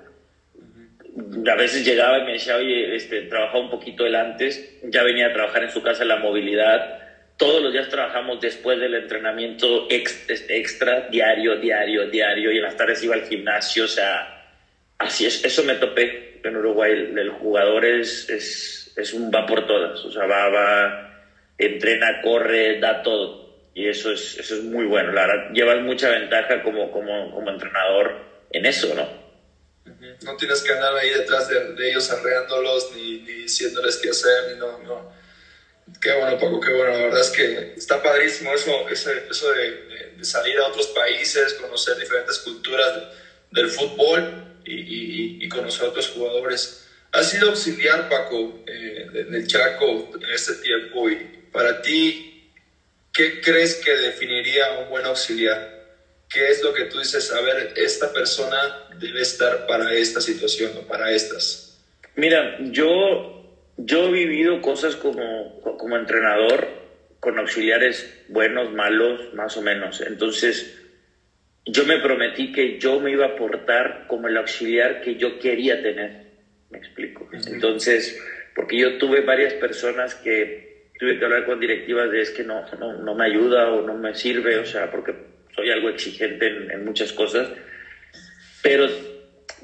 [1.51, 5.29] A veces llegaba y me decía, oye, este, trabajaba un poquito él antes, ya venía
[5.29, 7.01] a trabajar en su casa la movilidad.
[7.37, 12.77] Todos los días trabajamos después del entrenamiento este, extra, diario, diario, diario, y en las
[12.77, 14.42] tardes iba al gimnasio, o sea,
[15.03, 19.67] así es, eso me topé en Uruguay, el, jugador es, es, es, un va por
[19.67, 21.25] todas, o sea, va, va,
[21.59, 23.43] entrena, corre, da todo.
[23.75, 25.13] Y eso es, eso es muy bueno.
[25.13, 28.17] La verdad, llevas mucha ventaja como, como, como entrenador
[28.51, 29.23] en eso, ¿no?
[30.23, 34.59] No tienes que andar ahí detrás de, ellos arreándolos ni, ni, diciéndoles qué hacer, ni
[34.59, 35.13] no, no.
[36.01, 36.93] Qué bueno, Paco, qué bueno.
[36.93, 41.97] La verdad es que está padrísimo eso, eso de, de, salir a otros países, conocer
[41.97, 42.93] diferentes culturas
[43.51, 46.79] del fútbol y, y, y conocer a otros jugadores.
[47.13, 51.17] Has sido auxiliar, Paco, eh, del Chaco en este tiempo y
[51.53, 52.51] para ti,
[53.13, 55.73] ¿qué crees que definiría un buen auxiliar?
[56.29, 57.31] ¿Qué es lo que tú dices?
[57.31, 61.77] A ver, esta persona debe estar para esta situación o para estas.
[62.15, 66.83] Mira, yo, yo he vivido cosas como, como entrenador
[67.21, 70.01] con auxiliares buenos, malos, más o menos.
[70.01, 70.73] Entonces,
[71.65, 75.81] yo me prometí que yo me iba a portar como el auxiliar que yo quería
[75.81, 76.33] tener.
[76.71, 77.29] Me explico.
[77.47, 78.21] Entonces,
[78.55, 82.65] porque yo tuve varias personas que tuve que hablar con directivas de es que no,
[82.79, 85.15] no, no me ayuda o no me sirve, o sea, porque
[85.55, 87.49] soy algo exigente en, muchas cosas.
[88.63, 88.89] Pero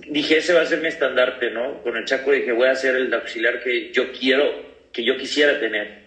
[0.08, 1.82] dije, ese va a ser mi estandarte, ¿no?
[1.82, 4.44] Con el Chaco dije, voy a ser el auxiliar que yo quiero,
[4.92, 6.06] que yo quisiera tener.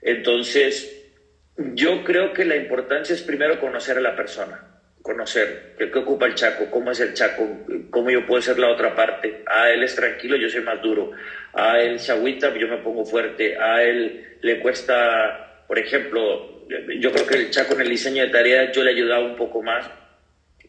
[0.00, 1.10] Entonces,
[1.56, 4.71] yo creo que la importancia es primero conocer a la persona
[5.02, 7.48] conocer qué, ocupa el Chaco, cómo es el Chaco,
[7.90, 9.42] cómo yo puedo ser la otra parte.
[9.46, 11.10] A él es tranquilo, yo soy más duro.
[11.52, 13.56] A él se agüita, yo me pongo fuerte.
[13.58, 16.66] A él le cuesta, por ejemplo,
[16.98, 19.62] yo creo que el Chaco en el diseño de tareas yo le ayudaba un poco
[19.62, 19.90] más,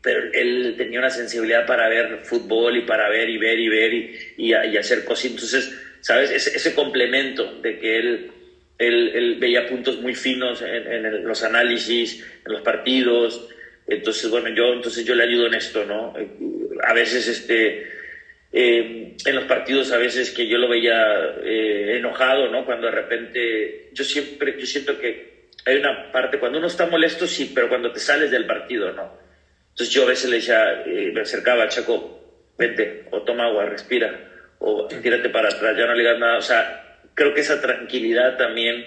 [0.01, 3.93] pero él tenía una sensibilidad para ver fútbol y para ver y ver y ver
[4.37, 5.25] y, hacer cosas.
[5.25, 6.31] Entonces, ¿sabes?
[6.31, 8.31] Ese, complemento de que él,
[8.79, 13.47] él, veía puntos muy finos en, en los análisis, en los partidos
[13.87, 16.13] entonces, bueno, yo, entonces yo le ayudo en esto, ¿no?
[16.83, 17.83] A veces, este,
[18.51, 22.65] eh, en los partidos, a veces que yo lo veía eh, enojado, ¿no?
[22.65, 27.25] Cuando de repente, yo siempre, yo siento que hay una parte, cuando uno está molesto,
[27.25, 29.17] sí, pero cuando te sales del partido, ¿no?
[29.69, 34.29] Entonces yo a veces le decía, eh, me acercaba, Chaco, vente, o toma agua, respira,
[34.59, 38.37] o tírate para atrás, ya no le digas nada, o sea, creo que esa tranquilidad
[38.37, 38.85] también,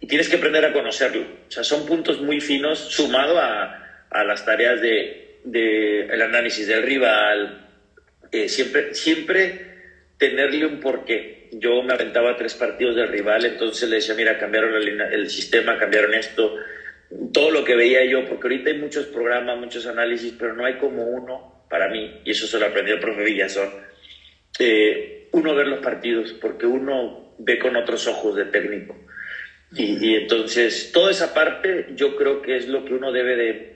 [0.00, 3.85] y tienes que aprender a conocerlo, o sea, son puntos muy finos, sumado a
[4.20, 7.68] a las tareas de, de el análisis del rival,
[8.32, 9.66] eh, siempre, siempre
[10.18, 11.48] tenerle un porqué.
[11.52, 15.78] Yo me aventaba tres partidos del rival, entonces le decía, mira, cambiaron el, el, sistema,
[15.78, 16.56] cambiaron esto,
[17.32, 20.74] todo lo que veía yo, porque ahorita hay muchos programas, muchos análisis, pero no hay
[20.74, 23.70] como uno para mí, y eso se lo aprendió el profe Villazón,
[24.58, 28.96] eh, uno ver los partidos, porque uno ve con otros ojos de técnico.
[29.72, 33.75] Y, y, entonces, toda esa parte yo creo que es lo que uno debe de,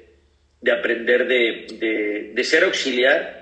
[0.61, 3.41] de aprender de, de, ser auxiliar,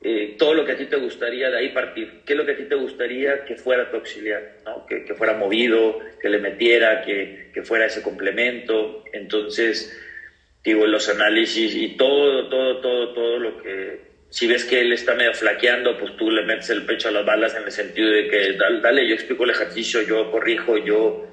[0.00, 2.20] eh, todo lo que a ti te gustaría de ahí partir.
[2.24, 4.58] ¿Qué es lo que a ti te gustaría que fuera tu auxiliar?
[4.64, 4.86] ¿no?
[4.86, 9.04] Que, que, fuera movido, que le metiera, que, que, fuera ese complemento.
[9.12, 9.98] Entonces,
[10.62, 14.14] digo, los análisis y todo, todo, todo, todo lo que...
[14.30, 17.24] Si ves que él está medio flaqueando, pues tú le metes el pecho a las
[17.24, 21.30] balas en el sentido de que dale, dale yo explico el ejercicio, yo corrijo, yo...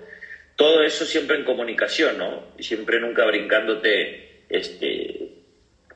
[0.56, 2.54] Todo eso siempre en comunicación, ¿no?
[2.58, 5.30] Y siempre nunca brincándote este,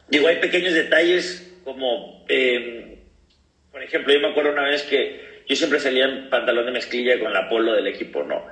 [0.08, 2.96] digo, hay pequeños detalles como, em,
[3.72, 7.20] por ejemplo, yo me acuerdo una vez que yo siempre salía en pantalón de mezclilla
[7.20, 8.46] con la polo del equipo, ¿no?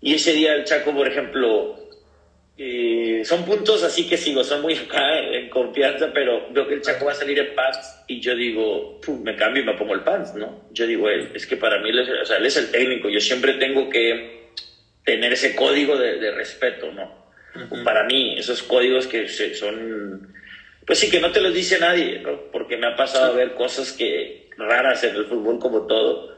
[0.00, 1.76] Y ese día el Chaco, por ejemplo,
[2.58, 4.74] eh, son puntos así que sigo, son muy
[5.32, 9.00] en confianza, pero veo que el Chaco va a salir en pants y yo digo,
[9.22, 10.68] me cambio y me pongo el pants, ¿no?
[10.72, 11.98] Yo digo, es que para mí, él
[12.44, 14.50] es el técnico, yo siempre tengo que
[15.04, 17.25] tener ese código de respeto, ¿no?
[17.84, 20.34] Para mí, esos códigos que son,
[20.86, 23.92] pues sí, que no te los dice nadie, porque me ha pasado a ver cosas
[23.92, 26.36] que raras en el fútbol como todo.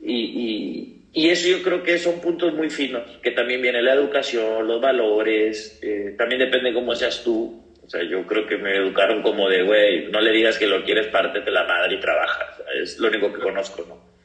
[0.00, 4.66] Y, y, eso yo creo que son puntos muy finos, que también viene la educación,
[4.66, 7.62] los valores, eh, también depende cómo seas tú.
[7.84, 10.84] O sea, yo creo que me educaron como de, güey, no le digas que lo
[10.84, 12.56] quieres, de la madre y trabaja.
[12.74, 14.16] es lo único que conozco, ¿no?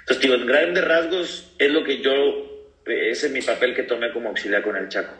[0.00, 4.10] Entonces, digo, en grandes rasgos es lo que yo, ese es mi papel que tomé
[4.10, 5.14] como auxiliar con el Chaco.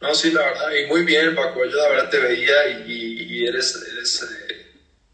[0.00, 1.64] No, sí, la verdad, y muy bien, Paco.
[1.64, 4.66] Yo la verdad te veía y, eres, eh,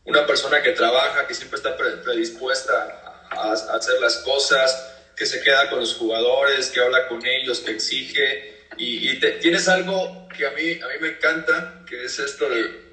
[0.05, 5.71] una persona que trabaja, que siempre está predispuesta a, hacer las cosas, que se queda
[5.71, 8.67] con los jugadores, que habla con ellos, que exige.
[8.77, 12.85] Y, tienes algo que a mí, a mí me encanta, que es esto de,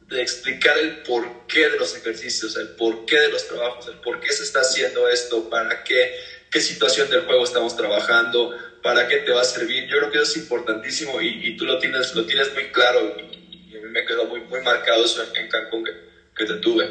[0.00, 4.32] de explicar el porqué de los ejercicios, el porqué de los trabajos, el por qué
[4.32, 6.14] se está haciendo esto, para qué,
[6.50, 9.86] qué situación del juego estamos trabajando para qué te va a servir.
[9.88, 13.76] Yo creo que eso es importantísimo y, tú lo tienes, lo tienes muy claro y,
[13.76, 16.88] a mí me quedó muy, muy marcado eso en, Cancún que, te tuve.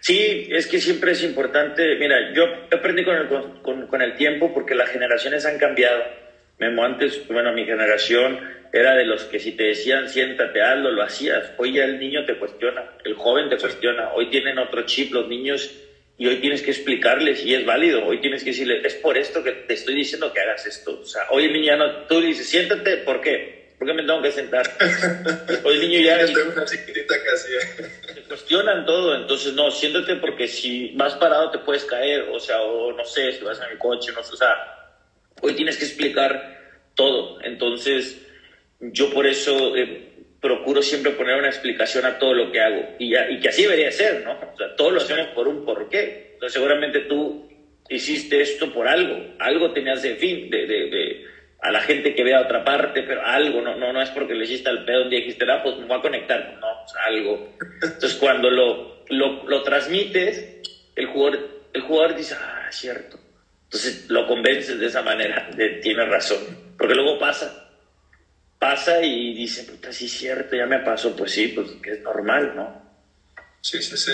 [0.00, 1.96] Sí, es que siempre es importante.
[1.96, 6.02] Mira, yo aprendí con el, con, con el tiempo porque las generaciones han cambiado.
[6.58, 8.38] Memo, antes, bueno, mi generación
[8.72, 11.52] era de los que si te decían siéntate, hazlo, lo hacías.
[11.56, 14.12] Hoy ya el niño te cuestiona, el joven te cuestiona.
[14.12, 15.72] Hoy tienen otro chip los niños
[16.20, 18.04] y hoy tienes que explicarles y es válido.
[18.04, 21.00] Hoy tienes que decirle, es por esto que te estoy diciendo que hagas esto.
[21.00, 23.70] O sea, hoy el niño ya no, tú le dices, siéntate, ¿por qué?
[23.78, 24.70] ¿Por qué me tengo que sentar?
[25.64, 26.18] Hoy el niño ya...
[26.52, 27.48] una chiquitita casi.
[28.14, 32.60] Te cuestionan todo, entonces no, siéntate porque si vas parado te puedes caer, o sea,
[32.60, 34.54] o no sé, si vas en el coche, no sé, o sea,
[35.40, 36.60] hoy tienes que explicar
[36.94, 37.40] todo.
[37.40, 38.20] Entonces,
[38.80, 40.09] yo por eso eh,
[40.40, 43.92] procuro siempre poner una explicación a todo lo que hago y, y, que así debería
[43.92, 44.32] ser, ¿no?
[44.32, 46.30] O sea, todos lo hacemos por un porqué.
[46.34, 47.48] Entonces, seguramente tú
[47.88, 51.26] hiciste esto por algo, algo tenías de fin, de, de, de
[51.60, 54.44] a la gente que vea otra parte, pero algo, no, no, no es porque le
[54.44, 56.68] hiciste al pedo un día y dijiste, ah, pues me voy a conectar, no,
[57.04, 57.56] algo.
[57.82, 60.62] Entonces, cuando lo, lo, lo transmites,
[60.96, 63.18] el jugador, el jugador dice, ah, es cierto.
[63.64, 66.38] Entonces, lo convences de esa manera, de, tiene razón,
[66.78, 67.69] porque luego pasa
[68.60, 72.02] pasa y dice, puta, sí es cierto, ya me pasó, pues sí, pues que es
[72.02, 72.78] normal, ¿no?
[73.62, 74.12] Sí, sí, sí.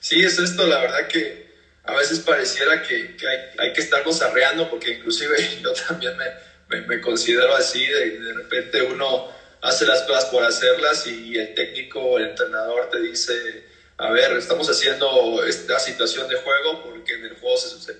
[0.00, 1.44] Sí, es esto, la verdad que
[1.84, 3.26] a veces pareciera que, que
[3.58, 6.24] hay, que estarnos arreando, porque inclusive yo también me,
[6.68, 9.28] me, me considero así, de, de, repente uno
[9.60, 13.66] hace las cosas por hacerlas y el técnico el entrenador te dice,
[13.98, 17.92] a ver, estamos haciendo esta situación de juego porque en el juego se, se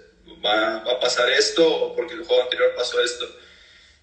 [0.43, 3.28] va, va a pasar esto o porque el juego anterior pasó esto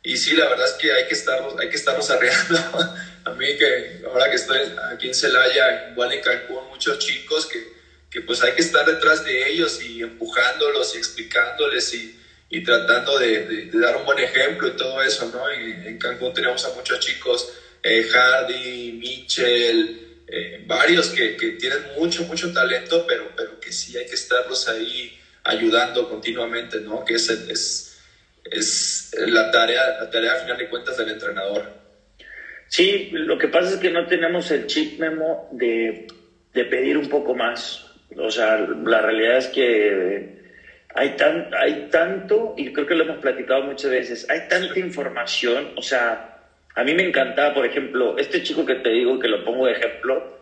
[0.04, 2.58] y sí, la verdad es que hay que estarnos, hay que estarnos arreando.
[3.24, 4.58] A mí que ahora que estoy
[4.92, 7.72] aquí en Celaya, igual en Cancún, muchos chicos que,
[8.10, 12.18] que pues hay que estar detrás de ellos y empujándolos y explicándoles y,
[12.50, 15.54] y tratando de, dar un buen ejemplo y todo eso, ¿no?
[15.54, 21.92] Y en Cancún tenemos a muchos chicos, eh, Hardy, Mitchell, eh, varios que, que, tienen
[21.96, 27.06] mucho, mucho talento, pero, pero que sí hay que estarlos ahí ayudando continuamente, ¿no?
[27.06, 27.91] Que es
[28.46, 31.82] es la tarea, la tarea final de cuentas del entrenador.
[32.68, 36.08] Sí, lo que pasa es que no tenemos el chip memo de,
[36.54, 37.86] de pedir un poco más.
[38.18, 40.42] O sea, la realidad es que
[40.96, 45.72] hay, tan, hay tanto, y creo que lo hemos platicado muchas veces, hay tanta información,
[45.78, 46.38] o sea,
[46.76, 49.74] a mí me encantaba, por ejemplo, este chico que te digo, que lo pongo de
[49.74, 50.41] ejemplo,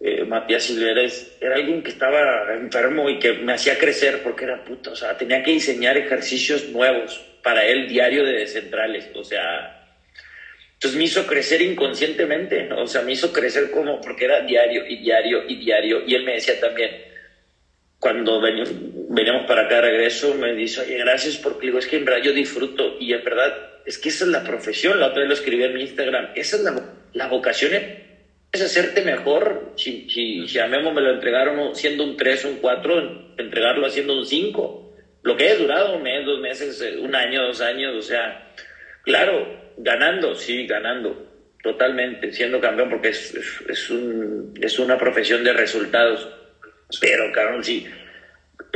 [0.00, 4.64] eh, Matías Silveres, era alguien que estaba enfermo y que me hacía crecer porque era
[4.64, 9.74] puto, o sea, tenía que diseñar ejercicios nuevos para él diario de centrales, o sea,
[10.74, 12.82] entonces me hizo crecer inconscientemente, ¿no?
[12.82, 16.24] o sea, me hizo crecer como, porque era diario y diario y diario, y él
[16.24, 16.92] me decía también,
[17.98, 22.04] cuando veníamos para acá de regreso, me dice, oye, gracias porque digo, es que en
[22.04, 23.52] verdad yo disfruto, y en verdad,
[23.84, 26.56] es que esa es la profesión, la otra vez lo escribí en mi Instagram, esa
[26.56, 26.80] es la,
[27.14, 27.72] la vocación,
[28.52, 32.56] es hacerte mejor, si, si, si a Memo me lo entregaron siendo un 3, un
[32.56, 37.14] 4, entregarlo haciendo un 5, lo que haya durado un mes, dos meses, eh, un
[37.14, 38.52] año, dos años, o sea,
[39.02, 39.46] claro,
[39.76, 41.30] ganando, sí, ganando,
[41.62, 46.28] totalmente, siendo campeón, porque es, es, es, un, es una profesión de resultados.
[47.00, 47.86] Pero, cabrón, sí.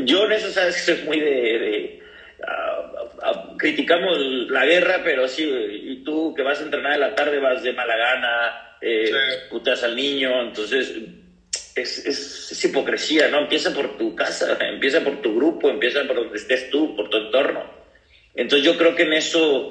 [0.05, 1.31] Yo en eso sabes que soy muy de.
[1.31, 2.03] de
[3.57, 4.19] criticamos
[4.51, 7.73] la guerra, pero sí, y tú que vas a entrenar en la tarde vas de
[7.73, 9.49] mala gana, eh, sí.
[9.49, 10.93] putas al niño, entonces
[11.75, 13.39] es, es, es, hipocresía, ¿no?
[13.39, 17.17] Empieza por tu casa, empieza por tu grupo, empieza por donde estés tú, por tu
[17.17, 17.65] entorno.
[18.35, 19.71] Entonces yo creo que en eso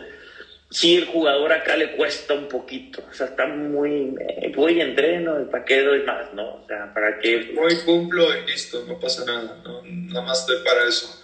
[0.69, 4.81] sí el jugador acá le cuesta un poquito, o sea, está muy, eh, voy y
[4.81, 6.61] entreno, ¿para qué doy más, no?
[6.61, 7.51] O sea, ¿para qué?
[7.53, 9.81] Voy, cumplo y listo, no pasa nada, ¿no?
[9.83, 11.21] nada más estoy para eso.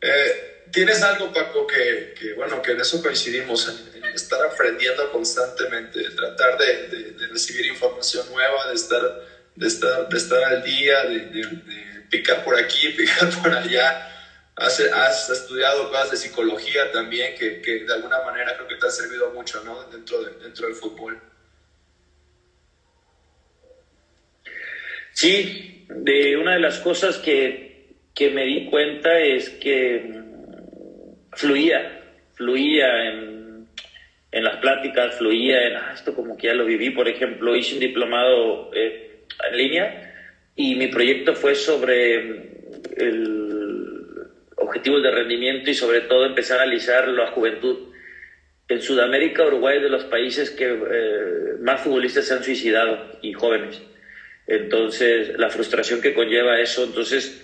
[0.00, 5.10] Eh, ¿Tienes algo, Paco, que, que, bueno, que en eso coincidimos, en, en estar aprendiendo
[5.10, 10.62] constantemente, tratar de, de, de recibir información nueva, de estar de estar, de estar al
[10.62, 14.10] día, de, de, de picar por aquí, picar por allá.
[14.56, 18.86] Has, has, estudiado cosas de psicología también que, que, de alguna manera creo que te
[18.86, 19.82] ha servido mucho ¿no?
[19.90, 21.20] dentro, de, dentro del fútbol.
[25.12, 30.23] Sí, de una de las cosas que, que me di cuenta es que
[31.36, 32.02] fluía,
[32.34, 33.66] fluía en,
[34.30, 36.90] en las pláticas, fluía en ah, esto como que ya lo viví.
[36.90, 39.20] Por ejemplo, hice un diplomado eh,
[39.50, 40.14] en línea
[40.56, 42.14] y mi proyecto fue sobre
[42.96, 43.44] el
[44.56, 47.92] objetivos de rendimiento y sobre todo empezar a analizar la juventud.
[48.66, 53.82] En Sudamérica, Uruguay de los países que eh, más futbolistas se han suicidado y jóvenes.
[54.46, 57.43] Entonces, la frustración que conlleva eso, entonces,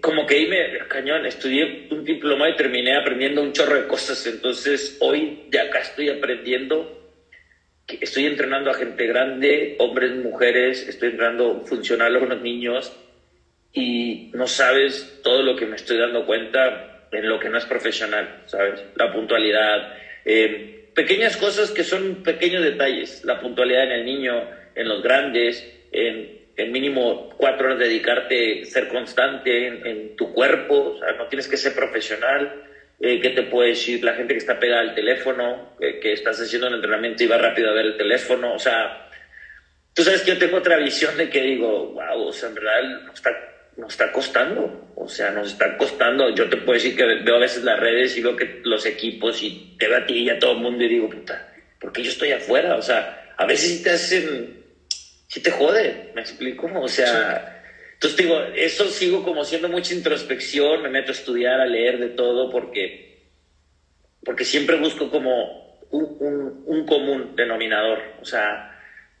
[0.00, 4.24] como que ahí me, cañón, estudié un diploma y terminé aprendiendo un chorro de cosas.
[4.26, 6.98] Entonces, hoy de acá estoy aprendiendo
[8.00, 12.92] estoy entrenando a gente grande, hombres, mujeres, estoy entrenando funcional con los niños
[13.72, 17.64] y no sabes todo lo que me estoy dando cuenta en lo que no es
[17.64, 18.84] profesional, ¿sabes?
[18.96, 19.94] La puntualidad,
[20.24, 25.66] eh, pequeñas cosas que son pequeños detalles, la puntualidad en el niño, en los grandes,
[25.90, 31.48] en, en mínimo cuatro horas dedicarte, ser constante en, tu cuerpo, o sea, no tienes
[31.48, 32.64] que ser profesional.
[33.00, 36.66] Eh, ¿Qué te puede decir la gente que está pegada al teléfono, que estás haciendo
[36.66, 38.54] un entrenamiento y va rápido a ver el teléfono?
[38.54, 39.08] O sea,
[39.94, 42.82] tú sabes que yo tengo otra visión de que digo, wow, o sea, en verdad
[43.04, 43.30] no está
[43.78, 46.28] nos está costando, o sea, nos está costando.
[46.34, 49.40] Yo te puedo decir que veo a veces las redes y veo que los equipos
[49.42, 51.48] y te veo a ti y a todo el mundo y digo, puta,
[51.80, 52.74] ¿por qué yo estoy afuera?
[52.74, 54.64] O sea, a veces te hacen,
[55.28, 56.68] sí te jode, ¿me explico?
[56.74, 57.62] O sea,
[57.92, 62.08] entonces digo, eso sigo como siendo mucha introspección, me meto a estudiar, a leer de
[62.10, 63.18] todo, porque,
[64.24, 68.74] porque siempre busco como un, un, común denominador, o sea,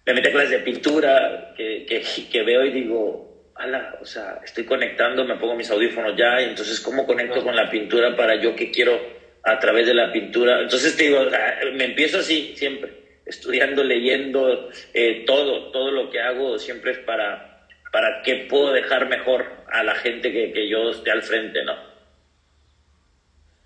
[0.06, 4.40] me meto a clases de pintura que, que, que veo y digo, ala, o sea,
[4.44, 8.40] estoy conectando, me pongo mis audífonos ya, y entonces, ¿cómo conecto con la pintura para
[8.40, 8.98] yo que quiero
[9.42, 10.62] a través de la pintura?
[10.62, 16.20] Entonces, te digo, ah, me empiezo así siempre, estudiando, leyendo, eh, todo, todo lo que
[16.20, 20.90] hago siempre es para, para que puedo dejar mejor a la gente que, que yo
[20.90, 21.78] esté al frente, ¿no?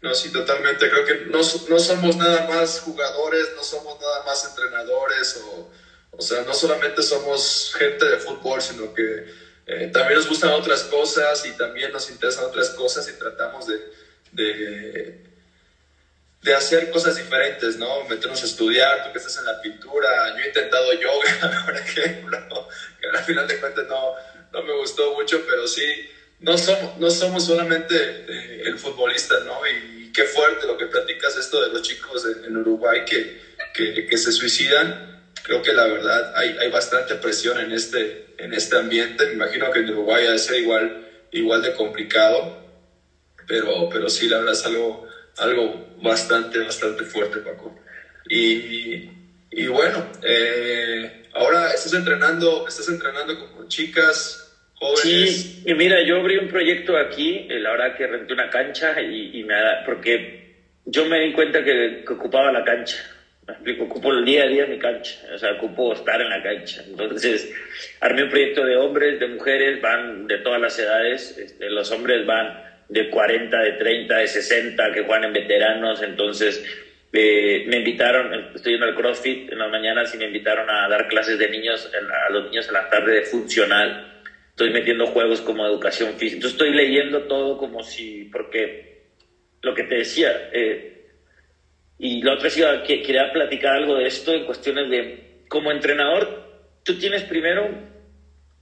[0.03, 0.91] No, sí, totalmente.
[0.91, 5.71] Creo que no, no somos nada más jugadores, no somos nada más entrenadores, o,
[6.11, 9.25] o sea, no solamente somos gente de fútbol, sino que
[9.67, 15.21] eh, también nos gustan otras cosas y también nos interesan otras cosas y tratamos de,
[16.43, 18.05] de, hacer cosas diferentes, ¿no?
[18.05, 22.69] Meternos a estudiar, tú que estás en la pintura, yo he intentado yoga, por ejemplo,
[23.01, 24.15] que al final de cuentas no,
[24.53, 26.09] no me gustó mucho, pero sí,
[26.41, 27.95] no somos, no somos solamente
[28.29, 29.67] eh, el futbolista, ¿no?
[29.67, 33.41] Y, qué fuerte lo que platicas esto de los chicos en, en Uruguay que,
[33.73, 35.13] que, que se suicidan
[35.43, 39.27] creo que la verdad hay, hay bastante presión en este, en este ambiente.
[39.27, 42.59] Me imagino que en Uruguay ha de ser igual, igual de complicado,
[43.47, 45.07] pero, pero sí, la verdad es algo,
[45.39, 47.75] algo bastante, bastante fuerte, Paco.
[48.29, 49.09] Y,
[49.51, 54.39] y bueno, eh, ahora estás entrenando, estás entrenando con chicas.
[54.97, 59.01] Sí, y mira, yo abrí un proyecto aquí, eh, la verdad que renté una cancha
[59.01, 59.55] y, me
[59.85, 60.55] porque
[60.85, 62.97] yo me di cuenta que, ocupaba la cancha.
[63.61, 66.83] Me ocupo el día a día mi cancha, o sea, ocupo estar en la cancha.
[66.87, 67.53] Entonces,
[68.01, 71.37] armé un proyecto de hombres, de mujeres, van de todas las edades.
[71.39, 76.03] Este, los hombres van de 40, de 30, de 60, que juegan en veteranos.
[76.03, 76.63] Entonces,
[77.13, 81.09] eh, me invitaron, estoy en el CrossFit en las mañanas y me invitaron a dar
[81.09, 84.21] clases de niños, a los niños en la tarde de funcional.
[84.51, 86.37] Estoy metiendo juegos como educación física.
[86.37, 89.07] Entonces, estoy leyendo todo como si, porque
[89.63, 91.07] lo que te decía, eh,
[91.99, 96.61] y la otra es que quería platicar algo de esto en cuestiones de, como entrenador,
[96.85, 97.71] tú tienes primero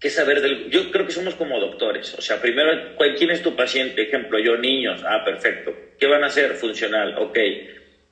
[0.01, 0.71] que saber del...
[0.71, 4.03] Yo creo que somos como doctores, o sea, primero, ¿quién es tu paciente?
[4.03, 5.75] Ejemplo, yo, niños, ah, perfecto.
[5.99, 6.55] ¿Qué van a hacer?
[6.55, 7.39] Funcional, ok.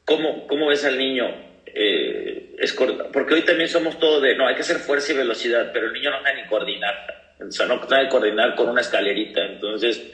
[0.04, 1.26] ¿Cómo, cómo ves al niño?
[1.66, 5.70] Eh, es, porque hoy también somos todo de, no, hay que hacer fuerza y velocidad,
[5.72, 6.94] pero el niño no sabe ni coordinar.
[7.40, 9.44] O sea, no sabe coordinar con una escalerita.
[9.46, 10.12] Entonces,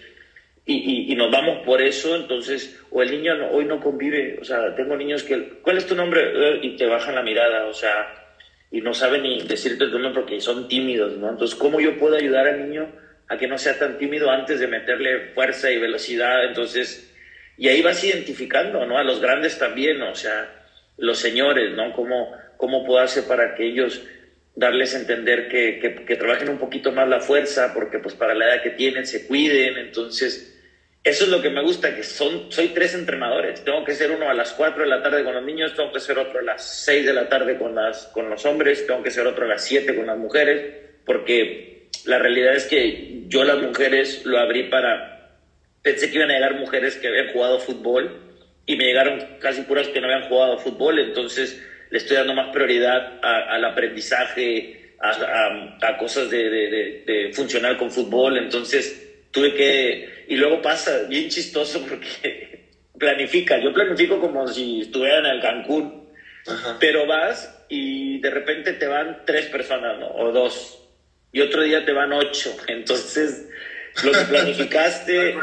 [0.67, 4.75] y, y, nos vamos por eso, entonces, o el niño hoy no convive, o sea,
[4.75, 6.61] tengo niños que, ¿cuál es tu nombre?
[6.63, 8.24] Y te bajan la mirada, o sea,
[8.75, 11.31] y no saben ni decirte tu nombre porque son tímidos, ¿no?
[11.31, 12.91] Entonces, ¿cómo yo puedo ayudar al niño
[13.29, 16.45] a que no sea tan tímido antes de meterle fuerza y velocidad?
[16.45, 17.09] Entonces,
[17.57, 18.99] y ahí vas identificando, ¿no?
[18.99, 20.67] A los grandes también, o sea,
[20.97, 21.93] los señores, ¿no?
[21.93, 24.03] ¿Cómo, cómo puedo hacer para que ellos
[24.57, 28.35] darles a entender que, que, que, trabajen un poquito más la fuerza, porque pues para
[28.35, 30.54] la edad que tienen se cuiden, entonces
[31.05, 33.63] eso es lo que me gusta, que son, soy tres entrenadores.
[33.63, 36.01] Tengo que ser uno a las 4 de la tarde con los niños, tengo que
[36.01, 39.11] ser otro a las 6 de la tarde con, las, con los hombres, tengo que
[39.11, 40.65] ser otro a las 7 con las mujeres,
[41.05, 45.41] porque la realidad es que yo las mujeres lo abrí para...
[45.83, 48.23] Pensé que iban a llegar mujeres que habían jugado fútbol
[48.65, 52.49] y me llegaron casi puras que no habían jugado fútbol, entonces le estoy dando más
[52.51, 60.14] prioridad al aprendizaje, a, a, cosas de, de, de funcionar con fútbol, entonces tuve que...
[60.29, 62.69] Y luego pasa, bien chistoso porque
[62.99, 66.09] planifica, yo planifico como si estuviera en el Cancún,
[66.79, 70.09] pero vas y de repente te van tres personas, ¿no?
[70.15, 70.81] O dos.
[71.33, 72.55] Y otro día te van ocho.
[72.69, 73.49] Entonces,
[74.05, 75.35] lo que planificaste...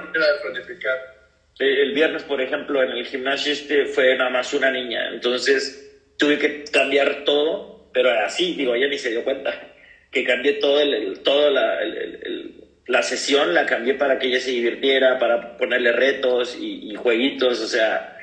[1.59, 5.09] el viernes, por ejemplo, en el gimnasio este fue nada más una niña.
[5.09, 9.73] Entonces, tuve que cambiar todo, pero así, digo, ella ni se dio cuenta,
[10.11, 12.60] que cambié todo el, todo la, el,
[12.91, 17.67] la sesión la cambié para que ella se divirtiera, para ponerle retos y, jueguitos, o
[17.67, 18.17] sea,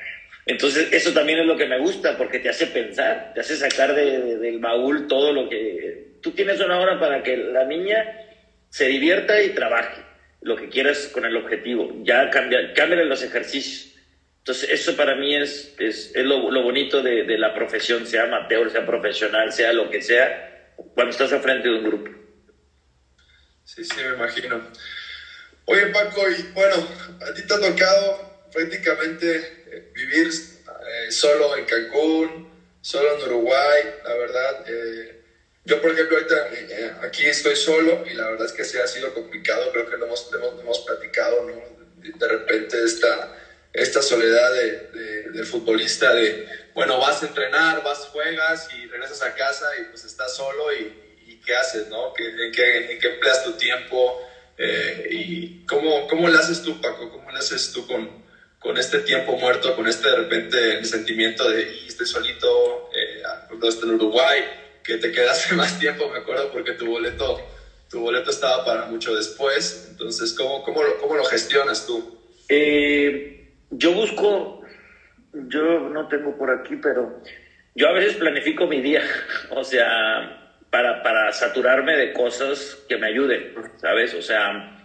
[0.45, 3.95] Entonces, eso también es lo que me gusta, porque te hace pensar, te hace sacar
[3.95, 6.19] del baúl todo lo que...
[6.21, 7.97] Tú tienes una hora para que la niña
[8.69, 10.01] se divierta y trabaje
[10.41, 11.91] lo que quieras con el objetivo.
[12.03, 13.95] Ya cambia, cambia los ejercicios.
[14.39, 18.23] Entonces, eso para mí es, es, es lo, lo, bonito de, de, la profesión, sea
[18.23, 22.19] amateur, sea profesional, sea lo que sea, cuando estás al frente de un grupo.
[23.75, 24.67] Sí, sí, me imagino.
[25.65, 26.75] Oye, Paco, y bueno,
[27.21, 28.19] a ti te ha tocado
[28.51, 32.47] prácticamente eh, vivir eh, solo en Cancún,
[32.81, 34.63] solo en Uruguay, la verdad.
[34.65, 35.21] Eh,
[35.65, 36.49] yo, por ejemplo, ahorita
[37.03, 40.05] aquí estoy solo y la verdad es que sí ha sido complicado, creo que lo
[40.07, 41.61] hemos, hemos, hemos platicado, ¿no?
[42.17, 43.31] De repente esta,
[43.71, 46.43] esta soledad de, del futbolista de,
[46.73, 51.08] bueno, vas a entrenar, vas, juegas y regresas a casa y pues estás solo y,
[51.45, 52.13] ¿qué haces, no?
[52.17, 54.21] ¿En qué, en qué empleas tu tiempo?
[54.57, 57.09] Eh, ¿Y cómo, cómo le haces tú, Paco?
[57.09, 58.23] ¿Cómo le haces tú con,
[58.59, 63.89] con este tiempo muerto, con este de repente sentimiento de, y estoy solito, eh, en
[63.91, 64.41] Uruguay,
[64.83, 67.39] que te quedaste más tiempo, me acuerdo, porque tu boleto,
[67.89, 69.87] tu boleto estaba para mucho después.
[69.89, 72.19] Entonces, ¿cómo, cómo, lo, cómo lo gestionas tú?
[72.49, 74.61] Eh, yo busco,
[75.33, 77.21] yo no tengo por aquí, pero
[77.75, 79.03] yo a veces planifico mi día,
[79.51, 80.38] o sea,
[80.69, 84.13] para, para saturarme de cosas que me ayuden, ¿sabes?
[84.13, 84.79] O sea,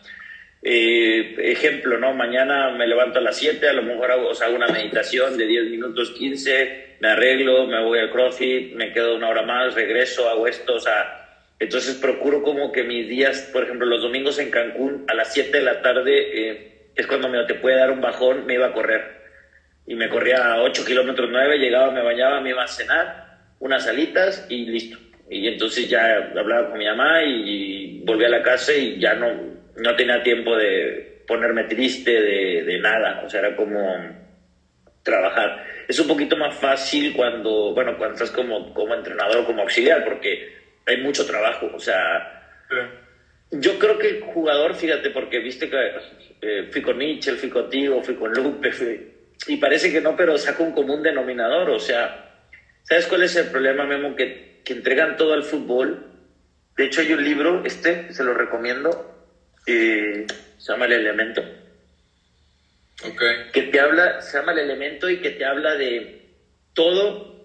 [0.62, 2.14] eh, ejemplo, ¿no?
[2.14, 5.36] Mañana me levanto a las 7, a lo mejor hago, o sea, hago una meditación
[5.36, 9.74] de 10 minutos, 15, me arreglo, me voy al CrossFit, me quedo una hora más,
[9.74, 11.24] regreso, hago esto, o sea,
[11.58, 15.50] entonces procuro como que mis días, por ejemplo, los domingos en Cancún a las 7
[15.56, 18.72] de la tarde eh, es cuando me te puede dar un bajón, me iba a
[18.72, 19.22] correr.
[19.86, 23.86] Y me corría a 8 kilómetros 9, llegaba, me bañaba, me iba a cenar, unas
[23.86, 25.03] alitas y listo.
[25.28, 29.32] Y entonces ya hablaba con mi mamá y volví a la casa y ya no,
[29.76, 33.22] no tenía tiempo de ponerme triste de, de nada.
[33.24, 33.80] O sea, era como
[35.02, 35.64] trabajar.
[35.86, 40.04] Es un poquito más fácil cuando, bueno, cuando estás como, como entrenador o como auxiliar,
[40.04, 40.52] porque
[40.86, 41.70] hay mucho trabajo.
[41.74, 42.42] O sea,
[43.50, 45.76] yo creo que el jugador, fíjate, porque viste que
[46.40, 48.70] eh, fui con Mitchell, fui contigo, fui con Lupe,
[49.46, 51.70] y parece que no, pero saca un común denominador.
[51.70, 52.32] O sea,
[52.82, 54.16] ¿sabes cuál es el problema, Memo?
[54.16, 56.06] Que que entregan todo al fútbol.
[56.76, 59.14] De hecho, hay un libro, este, se lo recomiendo,
[59.66, 60.26] eh,
[60.58, 61.42] se llama El Elemento.
[63.00, 63.50] Okay.
[63.52, 66.30] Que te habla, se llama El Elemento y que te habla de
[66.72, 67.44] todo,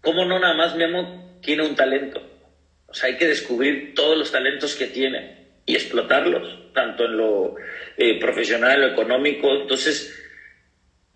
[0.00, 2.22] cómo no nada más Memo tiene un talento.
[2.86, 7.56] O sea, hay que descubrir todos los talentos que tiene y explotarlos, tanto en lo
[7.96, 9.52] eh, profesional, en lo económico.
[9.52, 10.25] Entonces,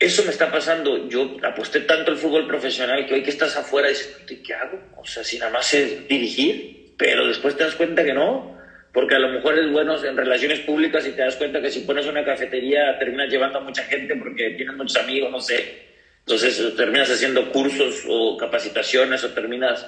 [0.01, 1.09] eso me está pasando.
[1.09, 4.80] Yo aposté tanto al fútbol profesional que hoy que estás afuera dices, ¿qué hago?
[4.96, 8.59] O sea, si nada más es dirigir, pero después te das cuenta que no,
[8.94, 11.80] porque a lo mejor es bueno en relaciones públicas y te das cuenta que si
[11.80, 15.90] pones una cafetería terminas llevando a mucha gente porque tienes muchos amigos, no sé.
[16.20, 19.86] Entonces terminas haciendo cursos o capacitaciones o terminas...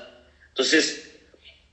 [0.49, 1.19] Entonces,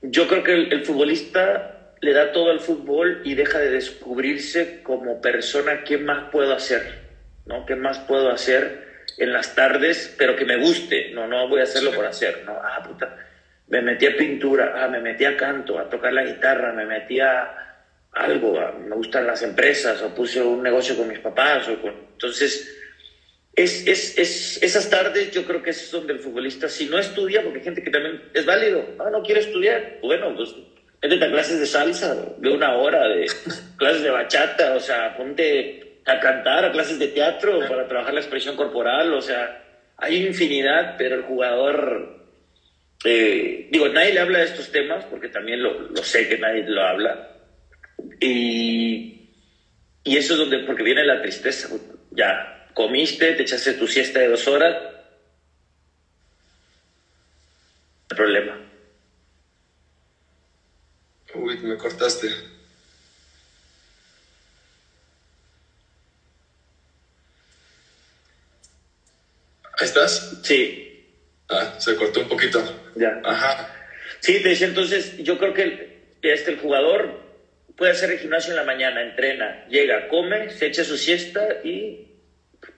[0.00, 4.82] yo creo que el, el futbolista le da todo al fútbol y deja de descubrirse
[4.82, 7.09] como persona, ¿qué más puedo hacer?
[7.46, 7.66] ¿No?
[7.66, 8.88] ¿Qué más puedo hacer
[9.18, 11.10] en las tardes, pero que me guste?
[11.12, 12.52] No, no voy a hacerlo por hacer, ¿no?
[12.52, 13.16] Ah, puta,
[13.68, 17.20] me metí a pintura, ah, me metí a canto, a tocar la guitarra, me metí
[17.20, 17.56] a
[18.12, 21.94] algo, me gustan las empresas, o puse un negocio con mis papás, o con...
[22.12, 22.76] Entonces,
[23.54, 27.42] es, es, es, esas tardes yo creo que es donde el futbolista, si no estudia,
[27.42, 30.54] porque hay gente que también es válido, ah, no quiere estudiar, bueno, pues
[31.02, 33.26] métete a clases de salsa, de una hora, de
[33.76, 38.20] clases de bachata, o sea, ponte a cantar, a clases de teatro, para trabajar la
[38.20, 39.64] expresión corporal, o sea,
[39.96, 42.16] hay infinidad, pero el jugador,
[43.04, 46.82] eh, digo, nadie le habla de estos temas, porque también lo, sé que nadie lo
[46.82, 47.28] habla,
[48.18, 49.28] y,
[50.04, 51.68] y, eso es donde, porque viene la tristeza,
[52.10, 54.76] ya comiste, te echaste tu siesta de dos horas,
[58.08, 58.58] problema.
[61.34, 62.49] Uy, me cortaste.
[69.80, 70.38] ¿Estás?
[70.42, 70.86] Sí.
[71.48, 72.62] Ah, se cortó un poquito.
[72.94, 73.20] Ya.
[73.24, 73.68] Ajá.
[74.20, 77.20] Sí, te decía, entonces, yo creo que el, este, el jugador
[77.76, 82.06] puede hacer el gimnasio en la mañana, entrena, llega, come, se echa su siesta y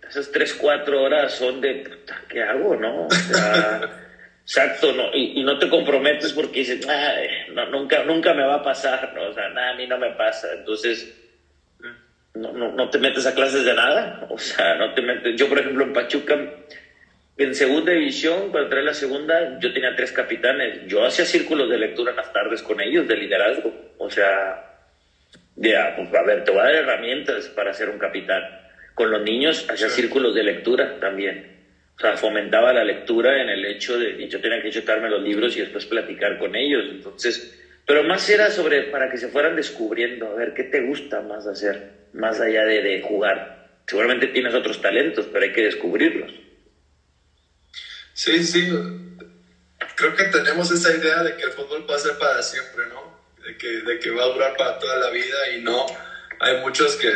[0.09, 1.83] esas tres, cuatro horas son de,
[2.29, 3.07] ¿qué hago, no?
[3.07, 3.81] O sea,
[4.43, 5.13] exacto, ¿no?
[5.13, 6.87] Y, y, no te comprometes porque dices,
[7.53, 9.29] no, nunca, nunca me va a pasar, ¿no?
[9.29, 10.49] O sea, nada, a mí no me pasa.
[10.57, 11.13] Entonces,
[12.35, 14.27] no, no, no te metes a clases de nada.
[14.31, 15.35] O sea, no te metes.
[15.37, 16.39] Yo, por ejemplo, en Pachuca
[17.37, 20.87] en segunda división, cuando trae la segunda, yo tenía tres capitanes.
[20.87, 23.73] Yo hacía círculos de lectura en las tardes con ellos, de liderazgo.
[23.99, 24.73] O sea,
[25.57, 28.43] ya, pues a ver, te voy a dar herramientas para ser un capitán.
[28.95, 31.57] Con los niños hacía círculos de lectura también.
[31.97, 35.23] o sea, fomentaba la lectura en el hecho de que yo tenía que chutarme los
[35.23, 36.85] libros y después platicar con ellos.
[36.91, 41.23] Entonces, pero más era sobre para que se fueran descubriendo, a ver qué te gusta
[41.23, 43.69] más hacer, más allá de, de jugar.
[43.87, 46.33] Seguramente tienes otros talentos, pero hay que descubrirlos.
[48.15, 48.69] Sí, sí.
[49.97, 53.21] Creo que tenemos esa idea de que el fútbol va a ser para siempre, ¿no?
[53.45, 55.87] De que, de que va a durar para toda la vida y no.
[56.41, 57.11] Hay muchos que,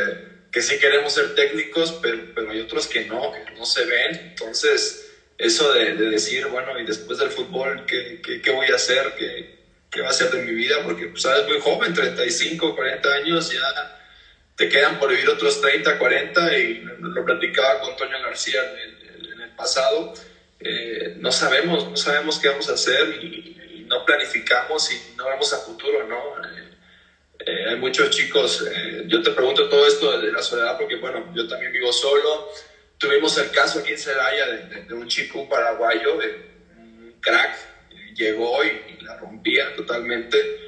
[0.51, 4.16] que sí queremos ser técnicos, pero, pero hay otros que no, que no se ven.
[4.30, 8.76] Entonces, eso de, de decir, bueno, y después del fútbol, ¿qué, qué, qué voy a
[8.76, 9.14] hacer?
[9.16, 9.57] ¿Qué,
[9.90, 10.82] ¿Qué, va a ser de mi vida?
[10.82, 13.92] Porque, pues, sabes, muy joven, 35, 40 años, ya
[14.57, 19.32] te quedan por vivir otros 30, 40, y lo platicaba con Toño García en el,
[19.32, 20.14] en el pasado
[20.59, 23.52] eh, no sabemos, no sabemos qué vamos a hacer y,
[23.86, 26.42] no planificamos y no vemos a futuro, ¿no?
[26.42, 26.70] Eh,
[27.38, 28.64] eh, hay muchos chicos,
[29.07, 32.48] yo te pregunto todo esto de la soledad porque, bueno, yo también vivo solo.
[32.98, 37.57] Tuvimos el caso aquí en Celaya de, un chico, un paraguayo, un crack,
[38.16, 40.59] llegó y, y, la rompía totalmente,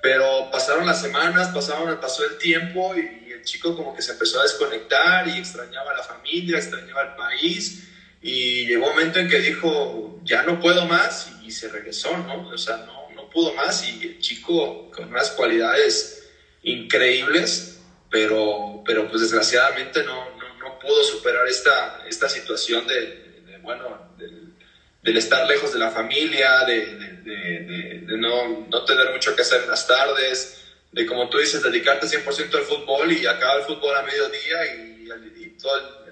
[0.00, 4.12] pero pasaron las semanas, pasaron, pasó el tiempo y, y el chico como que se
[4.12, 7.84] empezó a desconectar y extrañaba a la familia, extrañaba al país
[8.26, 12.48] y llegó un momento en que dijo, ya no puedo más y, se regresó, ¿no?
[12.48, 16.26] O sea, no, no pudo más y el chico con unas cualidades
[16.62, 23.40] increíbles, pero, pero pues desgraciadamente no, no, no pudo superar esta, esta situación de, de,
[23.46, 24.54] de bueno, del,
[25.02, 29.68] del, estar lejos de la familia, de, de no, no tener mucho que hacer en
[29.68, 34.02] las tardes, de como tú dices, dedicarte 100% al fútbol y acaba el fútbol a
[34.02, 35.08] mediodía y,
[35.44, 36.03] y todo el,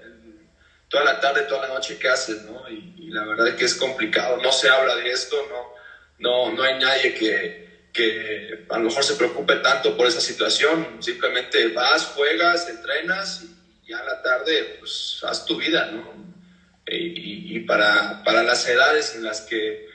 [0.93, 2.43] toda la tarde, toda la noche, ¿qué haces?
[2.43, 2.69] ¿no?
[2.69, 5.73] Y, la verdad es que es complicado, no se habla de esto, no,
[6.19, 11.01] no, no hay nadie que, que a lo mejor se preocupe tanto por esa situación,
[11.01, 16.13] simplemente vas, juegas, entrenas y ya a la tarde pues haz tu vida, ¿no?
[16.87, 19.87] Y, y, para, para las edades en las que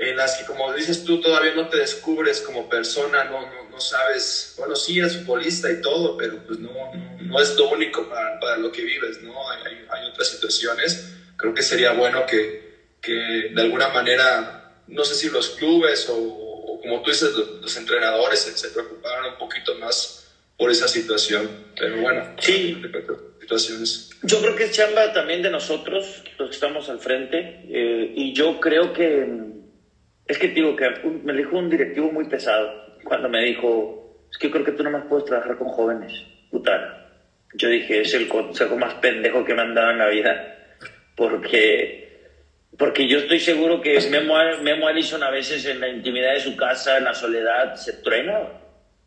[0.00, 3.80] en las que, como dices tú, todavía no te descubres como persona, no, no, no
[3.80, 8.08] sabes, bueno, sí eres futbolista y todo, pero pues no, no, no es lo único
[8.08, 9.50] para, para, lo que vives, ¿no?
[9.50, 11.06] Hay, hay, otras situaciones.
[11.36, 16.16] Creo que sería bueno que, que, de alguna manera, no sé si los clubes o,
[16.16, 20.26] o como tú dices, los, los entrenadores se, se, preocuparan un poquito más
[20.56, 21.72] por esa situación.
[21.78, 22.80] Pero bueno, sí.
[23.38, 24.08] situaciones.
[24.22, 28.32] Yo creo que es chamba también de nosotros, los que estamos al frente, eh, y
[28.32, 29.59] yo creo que
[30.30, 30.88] es que digo que
[31.24, 32.70] me dijo un directivo muy pesado
[33.02, 36.12] cuando me dijo, es que creo que tú no más puedes trabajar con jóvenes,
[36.52, 37.08] puta.
[37.54, 40.56] Yo dije, es el consejo más pendejo que me han dado en la vida,
[41.16, 42.28] porque,
[42.78, 46.56] porque yo estoy seguro que Memo, Memo Allison a veces en la intimidad de su
[46.56, 48.40] casa, en la soledad, se truena.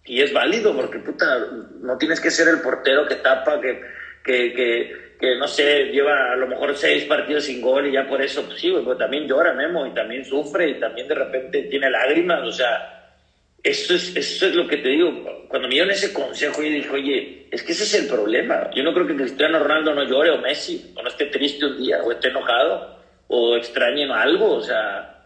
[0.04, 1.40] Y es válido, porque puta,
[1.80, 3.82] no tienes que ser el portero que tapa, que,
[4.26, 8.22] que que no sé, lleva a lo mejor seis partidos sin gol y ya por
[8.22, 11.90] eso, pues sí, pero también llora Memo y también sufre y también de repente tiene
[11.90, 13.16] lágrimas, o sea,
[13.64, 15.24] eso es, eso es lo que te digo.
[15.48, 18.70] Cuando me dieron ese consejo, yo dije, oye, es que ese es el problema.
[18.76, 21.78] Yo no creo que Cristiano Ronaldo no llore o Messi, o no esté triste un
[21.78, 23.00] día, o esté enojado,
[23.30, 25.24] o extrañen algo, o sea,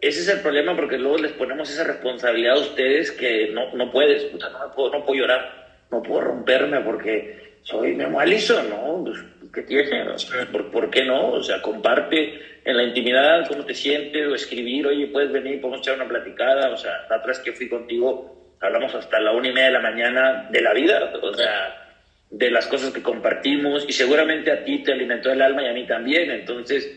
[0.00, 3.92] ese es el problema porque luego les ponemos esa responsabilidad a ustedes que no, no
[3.92, 9.02] puedes, no, puedo, no puedo llorar, no puedo romperme porque soy Memo Allison, ¿no?
[9.04, 9.18] Pues,
[9.52, 10.04] ¿Qué tiene?
[10.52, 11.32] ¿Por, ¿Por, qué no?
[11.32, 15.80] O sea, comparte en la intimidad cómo te sientes o escribir, oye, puedes venir, podemos
[15.80, 16.70] echar una platicada.
[16.70, 19.72] O sea, la otra vez que fui contigo, hablamos hasta la una y media de
[19.72, 21.86] la mañana de la vida, o sea,
[22.30, 25.72] de las cosas que compartimos y seguramente a ti te alimentó el alma y a
[25.72, 26.30] mí también.
[26.30, 26.90] Entonces,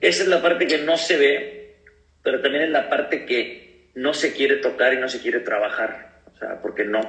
[0.00, 1.76] esa es la parte que no se ve,
[2.22, 6.20] pero también es la parte que no se quiere tocar y no se quiere trabajar.
[6.34, 7.00] O sea, porque no,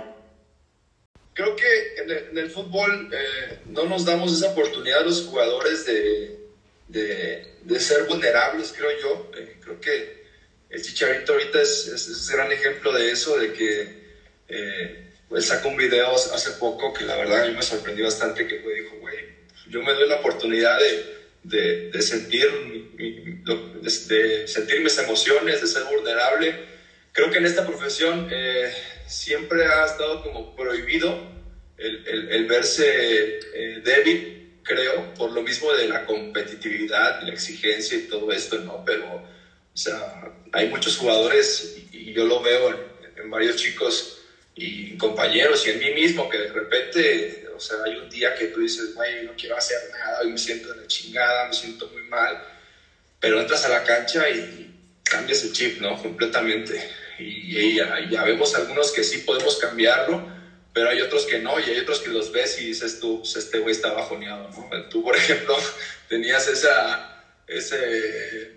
[1.35, 5.85] creo que en el, en fútbol eh, no nos damos esa oportunidad a los jugadores
[5.85, 6.39] de,
[6.87, 9.31] de, ser vulnerables, creo yo.
[9.37, 10.25] Eh, creo que
[10.69, 14.05] el Chicharito ahorita es, es, es, gran ejemplo de eso, de que
[14.47, 18.47] eh, él sacó un video hace poco que la verdad a mí me sorprendió bastante,
[18.47, 19.17] que dijo, güey,
[19.67, 22.49] yo me doy la oportunidad de, de, de sentir
[22.95, 26.55] de, sentir mis emociones, de ser vulnerable.
[27.11, 28.29] Creo que en esta profesión
[29.07, 31.35] siempre ha estado como prohibido
[31.77, 38.07] el, el, verse eh, débil, creo, por lo mismo de la competitividad, la exigencia y
[38.07, 38.83] todo esto, ¿no?
[38.85, 42.77] Pero, o sea, hay muchos jugadores y, y yo lo veo en,
[43.17, 44.21] en, varios chicos
[44.55, 48.45] y compañeros y en mí mismo que de repente, o sea, hay un día que
[48.47, 51.89] tú dices, güey, no quiero hacer nada, hoy me siento de la chingada, me siento
[51.89, 52.41] muy mal,
[53.19, 56.01] pero entras a la cancha y cambias el chip, ¿no?
[56.01, 56.81] Completamente
[57.19, 60.27] y, y ya, ya, vemos algunos que sí podemos cambiarlo,
[60.73, 63.59] pero hay otros que no, y hay otros que los ves y dices tú, este
[63.59, 64.89] güey está bajoneado, ¿no?
[64.89, 65.55] Tú, por ejemplo,
[66.09, 68.51] tenías esa, ese,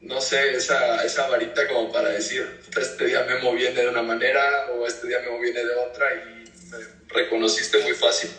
[0.00, 4.66] no sé, esa, esa varita como para decir, este día me moví de una manera
[4.72, 6.78] o este día me moví de otra y me
[7.08, 8.30] reconociste muy fácil.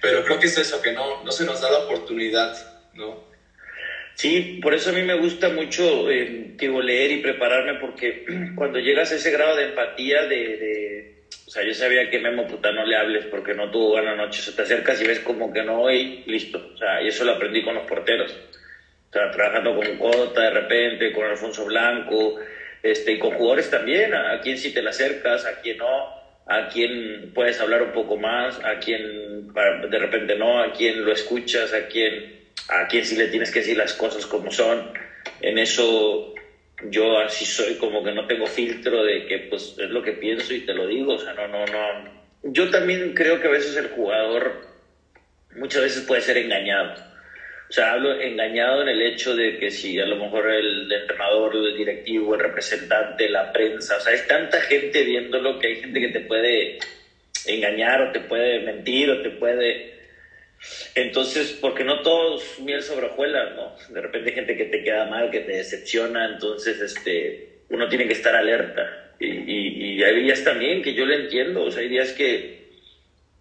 [0.00, 2.56] Pero creo que es eso, que no, no se nos da la oportunidad,
[2.94, 3.29] ¿no?
[4.14, 9.12] Sí, por eso a mí me gusta mucho eh, leer y prepararme porque cuando llegas
[9.12, 12.94] a ese grado de empatía, de o sea, yo sabía que Memo, puta, no le
[12.94, 14.38] hables porque no tuvo buena noche.
[14.40, 16.70] O sea, te acercas y ves como que no, y listo.
[16.72, 18.38] O sea, y eso lo aprendí con los porteros.
[19.08, 22.36] O sea, trabajando con Cota de repente, con Alfonso Blanco,
[22.84, 26.14] este, y con jugadores también, a, quien sí te le acercas, a quien no,
[26.46, 31.10] a quien puedes hablar un poco más, a quien de repente no, a quien lo
[31.10, 32.39] escuchas, a quien,
[32.70, 34.92] a quien sí le tienes que decir las cosas como son.
[35.40, 36.34] En eso
[36.88, 40.54] yo así soy como que no tengo filtro de que pues es lo que pienso
[40.54, 42.20] y te lo digo, o sea, no, no, no.
[42.42, 44.60] Yo también creo que a veces el jugador
[45.56, 46.94] muchas veces puede ser engañado.
[47.68, 51.54] O sea, hablo engañado en el hecho de que si a lo mejor el entrenador,
[51.54, 56.00] el directivo, el representante, la prensa, o sea, hay tanta gente viéndolo que hay gente
[56.00, 56.78] que te puede
[57.46, 59.99] engañar o te puede mentir o te puede
[60.94, 63.74] entonces, porque no todos miel sobre hojuelas, ¿no?
[63.94, 68.06] De repente hay gente que te queda mal, que te decepciona, entonces este, uno tiene
[68.06, 69.14] que estar alerta.
[69.18, 72.60] Y, y, y hay días también que yo le entiendo, o sea, hay días que...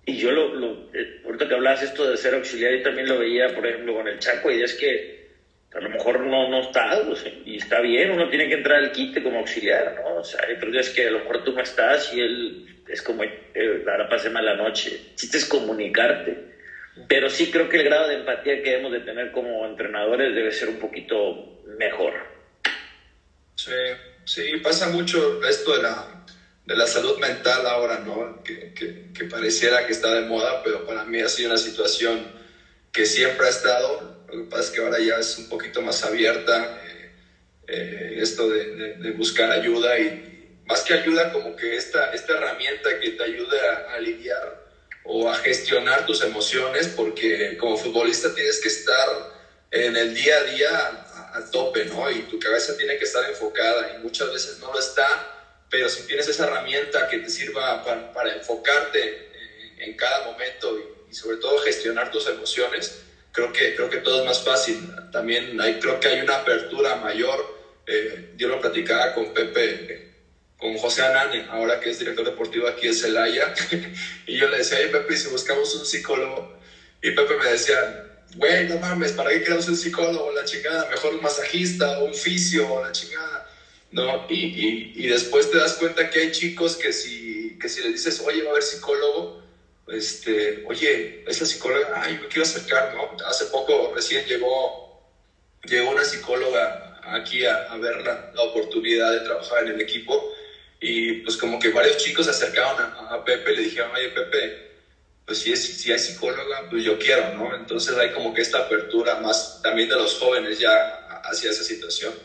[0.05, 3.19] Y yo lo, lo eh, ahorita que hablabas esto de ser auxiliar, yo también lo
[3.19, 5.19] veía, por ejemplo, con el Chaco, hay días que
[5.73, 6.99] a lo mejor no, no está,
[7.45, 10.15] y está bien, uno tiene que entrar al quite como auxiliar, ¿no?
[10.15, 13.03] O sea, hay otros días que a lo mejor tú no estás y él es
[13.03, 14.99] como, eh, ahora pasé mala noche.
[15.15, 16.49] es comunicarte
[17.07, 20.51] pero sí creo que el grado de empatía que debemos de tener como entrenadores debe
[20.51, 22.13] ser un poquito mejor.
[23.55, 23.71] Sí,
[24.25, 26.25] sí, pasa mucho esto de la,
[26.65, 28.41] de la salud mental ahora, ¿no?
[28.43, 32.31] Que, que, pareciera que está de moda, pero para mí ha sido una situación
[32.91, 34.25] que siempre ha estado.
[34.27, 37.11] Lo que pasa es que ahora ya es un poquito más abierta eh,
[37.67, 42.99] eh, esto de, de, buscar ayuda y más que ayuda, como que esta, esta herramienta
[42.99, 44.68] que te ayude a, a lidiar
[45.11, 49.07] o a gestionar tus emociones, porque como futbolista tienes que estar
[49.71, 52.09] en el día a día a, tope, ¿no?
[52.11, 56.03] Y tu cabeza tiene que estar enfocada y muchas veces no lo está, pero si
[56.03, 59.31] tienes esa herramienta que te sirva para, enfocarte
[59.79, 60.77] en, cada momento
[61.09, 63.01] y, sobre todo gestionar tus emociones,
[63.31, 64.93] creo que, creo que todo es más fácil.
[65.11, 67.57] También hay, creo que hay una apertura mayor.
[67.87, 70.08] Eh, yo lo platicaba con Pepe
[70.59, 73.53] con José Anane, ahora que es director deportivo aquí en Celaya,
[74.27, 76.53] y yo le decía, ay Pepe, si buscamos un psicólogo,
[77.01, 77.77] y Pepe me decía,
[78.35, 80.31] güey, no mames, ¿para qué queremos un psicólogo?
[80.33, 83.49] La chingada, mejor un masajista o un fisio la chingada,
[83.91, 84.25] ¿no?
[84.29, 87.93] Y, y, y, después te das cuenta que hay chicos que si, que si le
[87.93, 89.41] dices, oye, va a haber psicólogo,
[89.87, 93.15] este, oye, esa psicóloga, ay, me quiero acercar, ¿no?
[93.25, 95.09] Hace poco recién llegó,
[95.63, 100.33] llegó una psicóloga aquí a, a ver la, la oportunidad de trabajar en el equipo
[100.79, 104.57] y pues como que varios chicos se acercaron a, Pepe y le dijeron, oye Pepe,
[105.25, 107.53] pues si, es, si hay psicóloga, pues yo quiero, ¿no?
[107.53, 110.71] Entonces hay como que esta apertura más también de los jóvenes ya
[111.23, 112.17] hacia esa situación.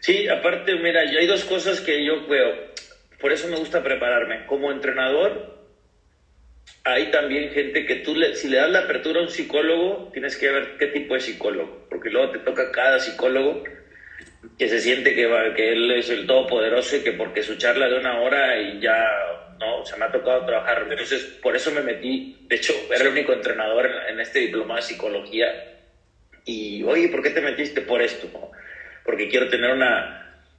[0.00, 2.54] Sí, aparte, mira, hay dos cosas que yo veo,
[3.18, 4.46] por eso me gusta prepararme.
[4.46, 5.58] Como entrenador,
[6.84, 10.36] hay también gente que tú, le, si le das la apertura a un psicólogo, tienes
[10.36, 13.62] que ver qué tipo de psicólogo, porque luego te toca cada psicólogo
[14.56, 17.88] que se siente que, va, que él es el todopoderoso y que porque su charla
[17.88, 19.04] de una hora y ya,
[19.58, 20.86] no, se me ha tocado trabajar.
[20.88, 24.82] Entonces, por eso me metí, de hecho, era el único entrenador en, este diploma de
[24.82, 25.54] psicología.
[26.44, 28.30] Y, oye, ¿por qué te metiste por esto?
[29.04, 30.08] Porque quiero tener una,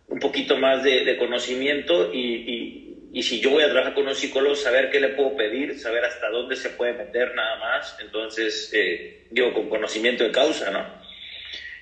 [0.07, 4.15] un poquito más de, conocimiento y, y, y, si yo voy a trabajar con un
[4.15, 7.95] psicólogo, saber qué le puedo pedir, saber hasta dónde se puede meter nada más.
[7.99, 10.98] Entonces, eh, digo, con conocimiento de causa, ¿no?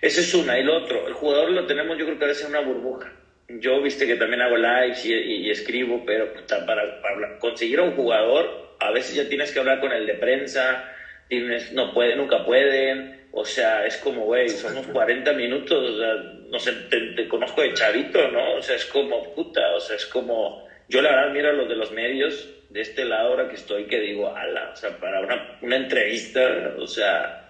[0.02, 0.60] Ese es una.
[0.60, 3.12] Y lo otro, el jugador lo tenemos yo creo que a veces en una burbuja.
[3.50, 6.34] Yo, viste que también hago lives y, escribo, pero
[6.66, 10.16] para, para, conseguir a un jugador, a veces ya tienes que hablar con el de
[10.16, 10.84] prensa,
[11.30, 16.14] tienes, no puede, nunca pueden, o sea, es como, güey, somos 40 minutos, o sea,
[16.50, 18.56] no sé, te, conozco de chavito, ¿no?
[18.56, 21.70] O sea, es como, puta, o sea, es como, yo la verdad miro a los
[21.70, 25.22] de los medios, de este lado ahora que estoy, que digo, ala, o sea, para
[25.22, 27.47] una, una entrevista, o sea,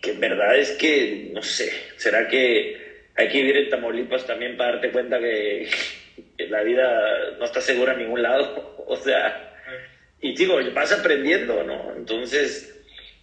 [0.00, 2.76] que en verdad es que, no sé, ¿será que
[3.16, 5.68] hay que vivir en Tamaulipas también para darte cuenta que,
[6.48, 8.70] la vida no está segura en ningún lado?
[8.84, 9.54] O sea,
[10.20, 11.94] y digo, vas aprendiendo, ¿no?
[11.96, 12.74] Entonces,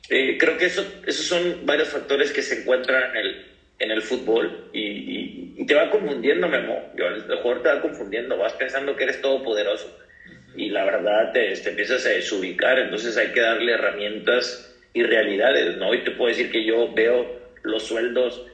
[0.10, 3.46] eh, creo que eso, esos son varios factores que se encuentran en el,
[3.78, 6.92] en el fútbol y, te va confundiendo, Memo.
[6.98, 9.96] El jugador te va confundiendo, vas pensando que eres todopoderoso.
[10.56, 15.78] y la verdad te, te, empiezas a desubicar, entonces hay que darle herramientas y realidades,
[15.78, 15.90] ¿no?
[15.90, 18.46] Hoy te puedo decir que yo veo los sueldos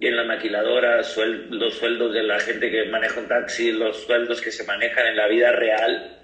[0.00, 1.02] en la maquiladora,
[1.50, 5.16] los sueldos de la gente que maneja un taxi, los sueldos que se manejan en
[5.16, 6.18] la vida real,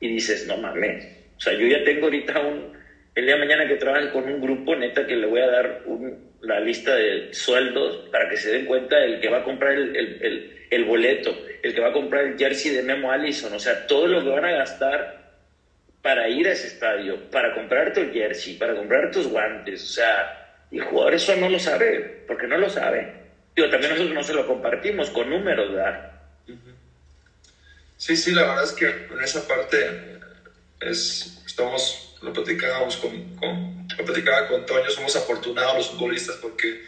[0.00, 1.04] y dices, no mames,
[1.36, 2.72] o sea, yo ya tengo ahorita un,
[3.14, 5.82] el día de mañana que trabaje con un grupo, neta, que le voy a dar
[6.40, 9.96] la lista de sueldos para que se den cuenta el que va a comprar el,
[9.96, 13.86] el, el, boleto, el que va a comprar el jersey de Memo Allison, o sea,
[13.86, 15.27] todo lo que van a gastar
[16.02, 20.66] para ir a ese estadio, para comprar tu jersey, para comprar tus guantes, o sea,
[20.70, 23.12] el jugador eso no lo sabe, porque no lo sabe.
[23.56, 26.12] Digo, también nosotros no se lo compartimos con números, ¿verdad?
[27.96, 30.20] Sí, sí, la verdad es que en esa parte
[30.80, 36.80] es, estamos, lo platicábamos con, con, lo platicaba con Toño, somos afortunados los futbolistas porque,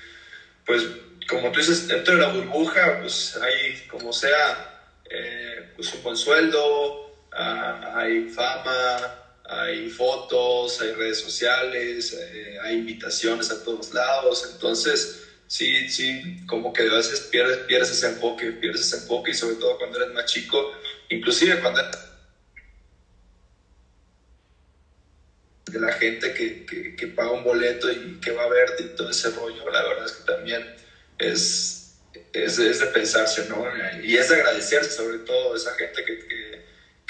[0.64, 0.88] pues,
[1.28, 6.16] como tú dices, dentro de la burbuja, pues hay, como sea, eh, pues un buen
[6.16, 14.48] sueldo, ah, hay fama, hay fotos, hay redes sociales, eh, hay invitaciones a todos lados,
[14.52, 19.34] entonces sí, sí, como que a veces pierdes, pierdes ese enfoque, pierdes ese enfoque y
[19.34, 20.72] sobre todo cuando eres más chico,
[21.08, 21.82] inclusive cuando
[25.70, 28.96] de la gente que, que, que, paga un boleto y que va a verte y
[28.96, 30.64] todo ese rollo, la verdad es que también
[31.18, 31.94] es,
[32.32, 33.64] es, es de pensarse, ¿no?
[34.02, 36.49] Y es de agradecerse sobre todo a esa gente que, que,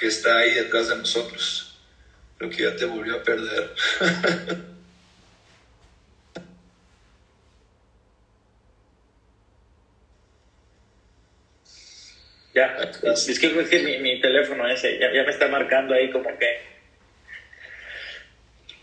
[0.01, 1.79] que está ahí detrás de nosotros.
[2.39, 3.75] Creo que ya te volvió a perder.
[12.55, 16.11] ya, es que, es que mi, mi, teléfono ese ya, ya me está marcando ahí
[16.11, 16.71] como que...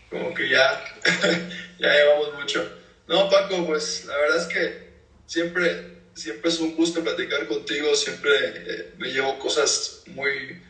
[0.08, 0.84] Como que ya,
[1.80, 2.78] ya llevamos mucho.
[3.08, 4.92] No, Paco, pues la verdad es que
[5.26, 10.62] siempre, siempre es un gusto platicar contigo, siempre eh, me llevo cosas muy,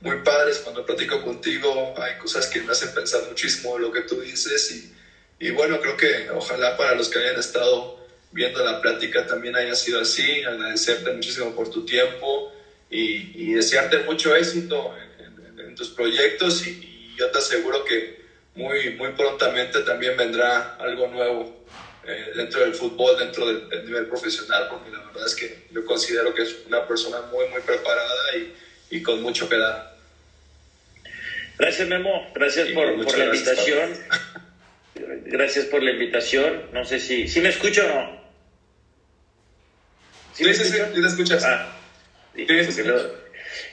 [0.00, 1.94] muy padres cuando platico contigo.
[1.98, 4.92] Hay cosas que me hacen pensar muchísimo lo que tú dices y,
[5.38, 7.96] y, bueno, creo que ojalá para los que hayan estado
[8.32, 10.42] viendo la plática también haya sido así.
[10.44, 12.52] Agradecerte muchísimo por tu tiempo
[12.90, 18.20] y, y desearte mucho éxito en, en, tus proyectos y, yo te aseguro que
[18.54, 21.64] muy, muy prontamente también vendrá algo nuevo.
[22.04, 25.84] Eh, dentro del fútbol, dentro del, del, nivel profesional, porque la verdad es que yo
[25.84, 28.54] considero que es una persona muy, muy preparada y,
[28.90, 29.96] y con mucho que dar.
[31.58, 32.26] Gracias, Memo.
[32.34, 33.92] Gracias por, por la invitación.
[35.24, 36.62] Gracias por la invitación.
[36.72, 37.26] No sé si.
[37.28, 38.26] ¿Sí me escucho o no?
[40.32, 41.44] ¿Sí, sí, sí, sí, te escuchas.
[41.44, 41.66] Ah,
[42.34, 42.82] sí, sí,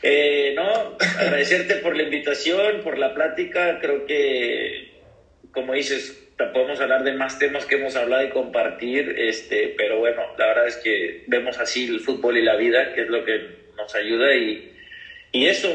[0.01, 3.80] eh, no, agradecerte por la invitación, por la plática.
[3.80, 4.93] Creo que,
[5.51, 10.22] como dices, podemos hablar de más temas que hemos hablado y compartir, este, pero bueno,
[10.38, 13.41] la verdad es que vemos así el fútbol y la vida, que es lo que
[13.76, 14.72] nos ayuda y,
[15.34, 15.67] y eso,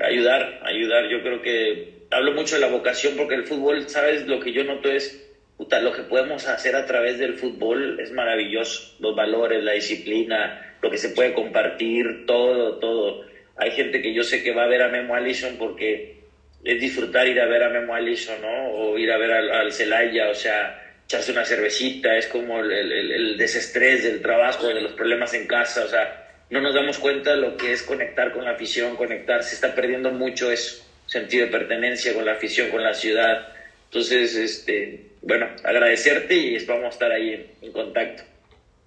[0.00, 1.08] ayudar, ayudar.
[1.08, 4.26] Yo creo que hablo mucho de la vocación porque el fútbol, ¿sabes?
[4.26, 5.26] Lo que yo noto es,
[5.56, 8.94] puta, lo que podemos hacer a través del fútbol es maravilloso.
[8.98, 13.24] Los valores, la disciplina, lo que se puede compartir, todo, todo.
[13.56, 16.20] Hay gente que yo sé que va a ver a Memo Allison porque
[16.62, 18.70] es disfrutar ir a ver a Memo Allison, ¿no?
[18.74, 23.12] O ir a ver al, Celaya, o sea, echarse una cervecita, es como el, el,
[23.12, 26.19] el desestrés del trabajo, de los problemas en casa, o sea,
[26.50, 29.74] no nos damos cuenta de lo que es conectar con la afición, conectar, se está
[29.74, 33.48] perdiendo mucho eso, sentido de pertenencia con la afición, con la ciudad.
[33.84, 38.24] Entonces, este, bueno, agradecerte y a estar ahí en, contacto.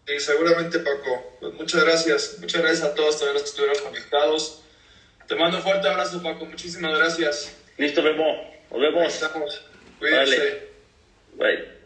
[0.06, 1.38] Sí, seguramente Paco.
[1.40, 2.38] Pues muchas gracias.
[2.40, 4.64] Muchas gracias a todos, todos los que estuvieron conectados.
[5.28, 6.46] Te mando un fuerte abrazo, Paco.
[6.46, 7.56] Muchísimas gracias.
[7.78, 8.54] Listo, Memo.
[8.70, 9.04] Nos vemos.
[9.04, 9.66] Ahí estamos.
[10.00, 10.38] Cuídense.
[11.36, 11.58] Vale.
[11.58, 11.83] Bye.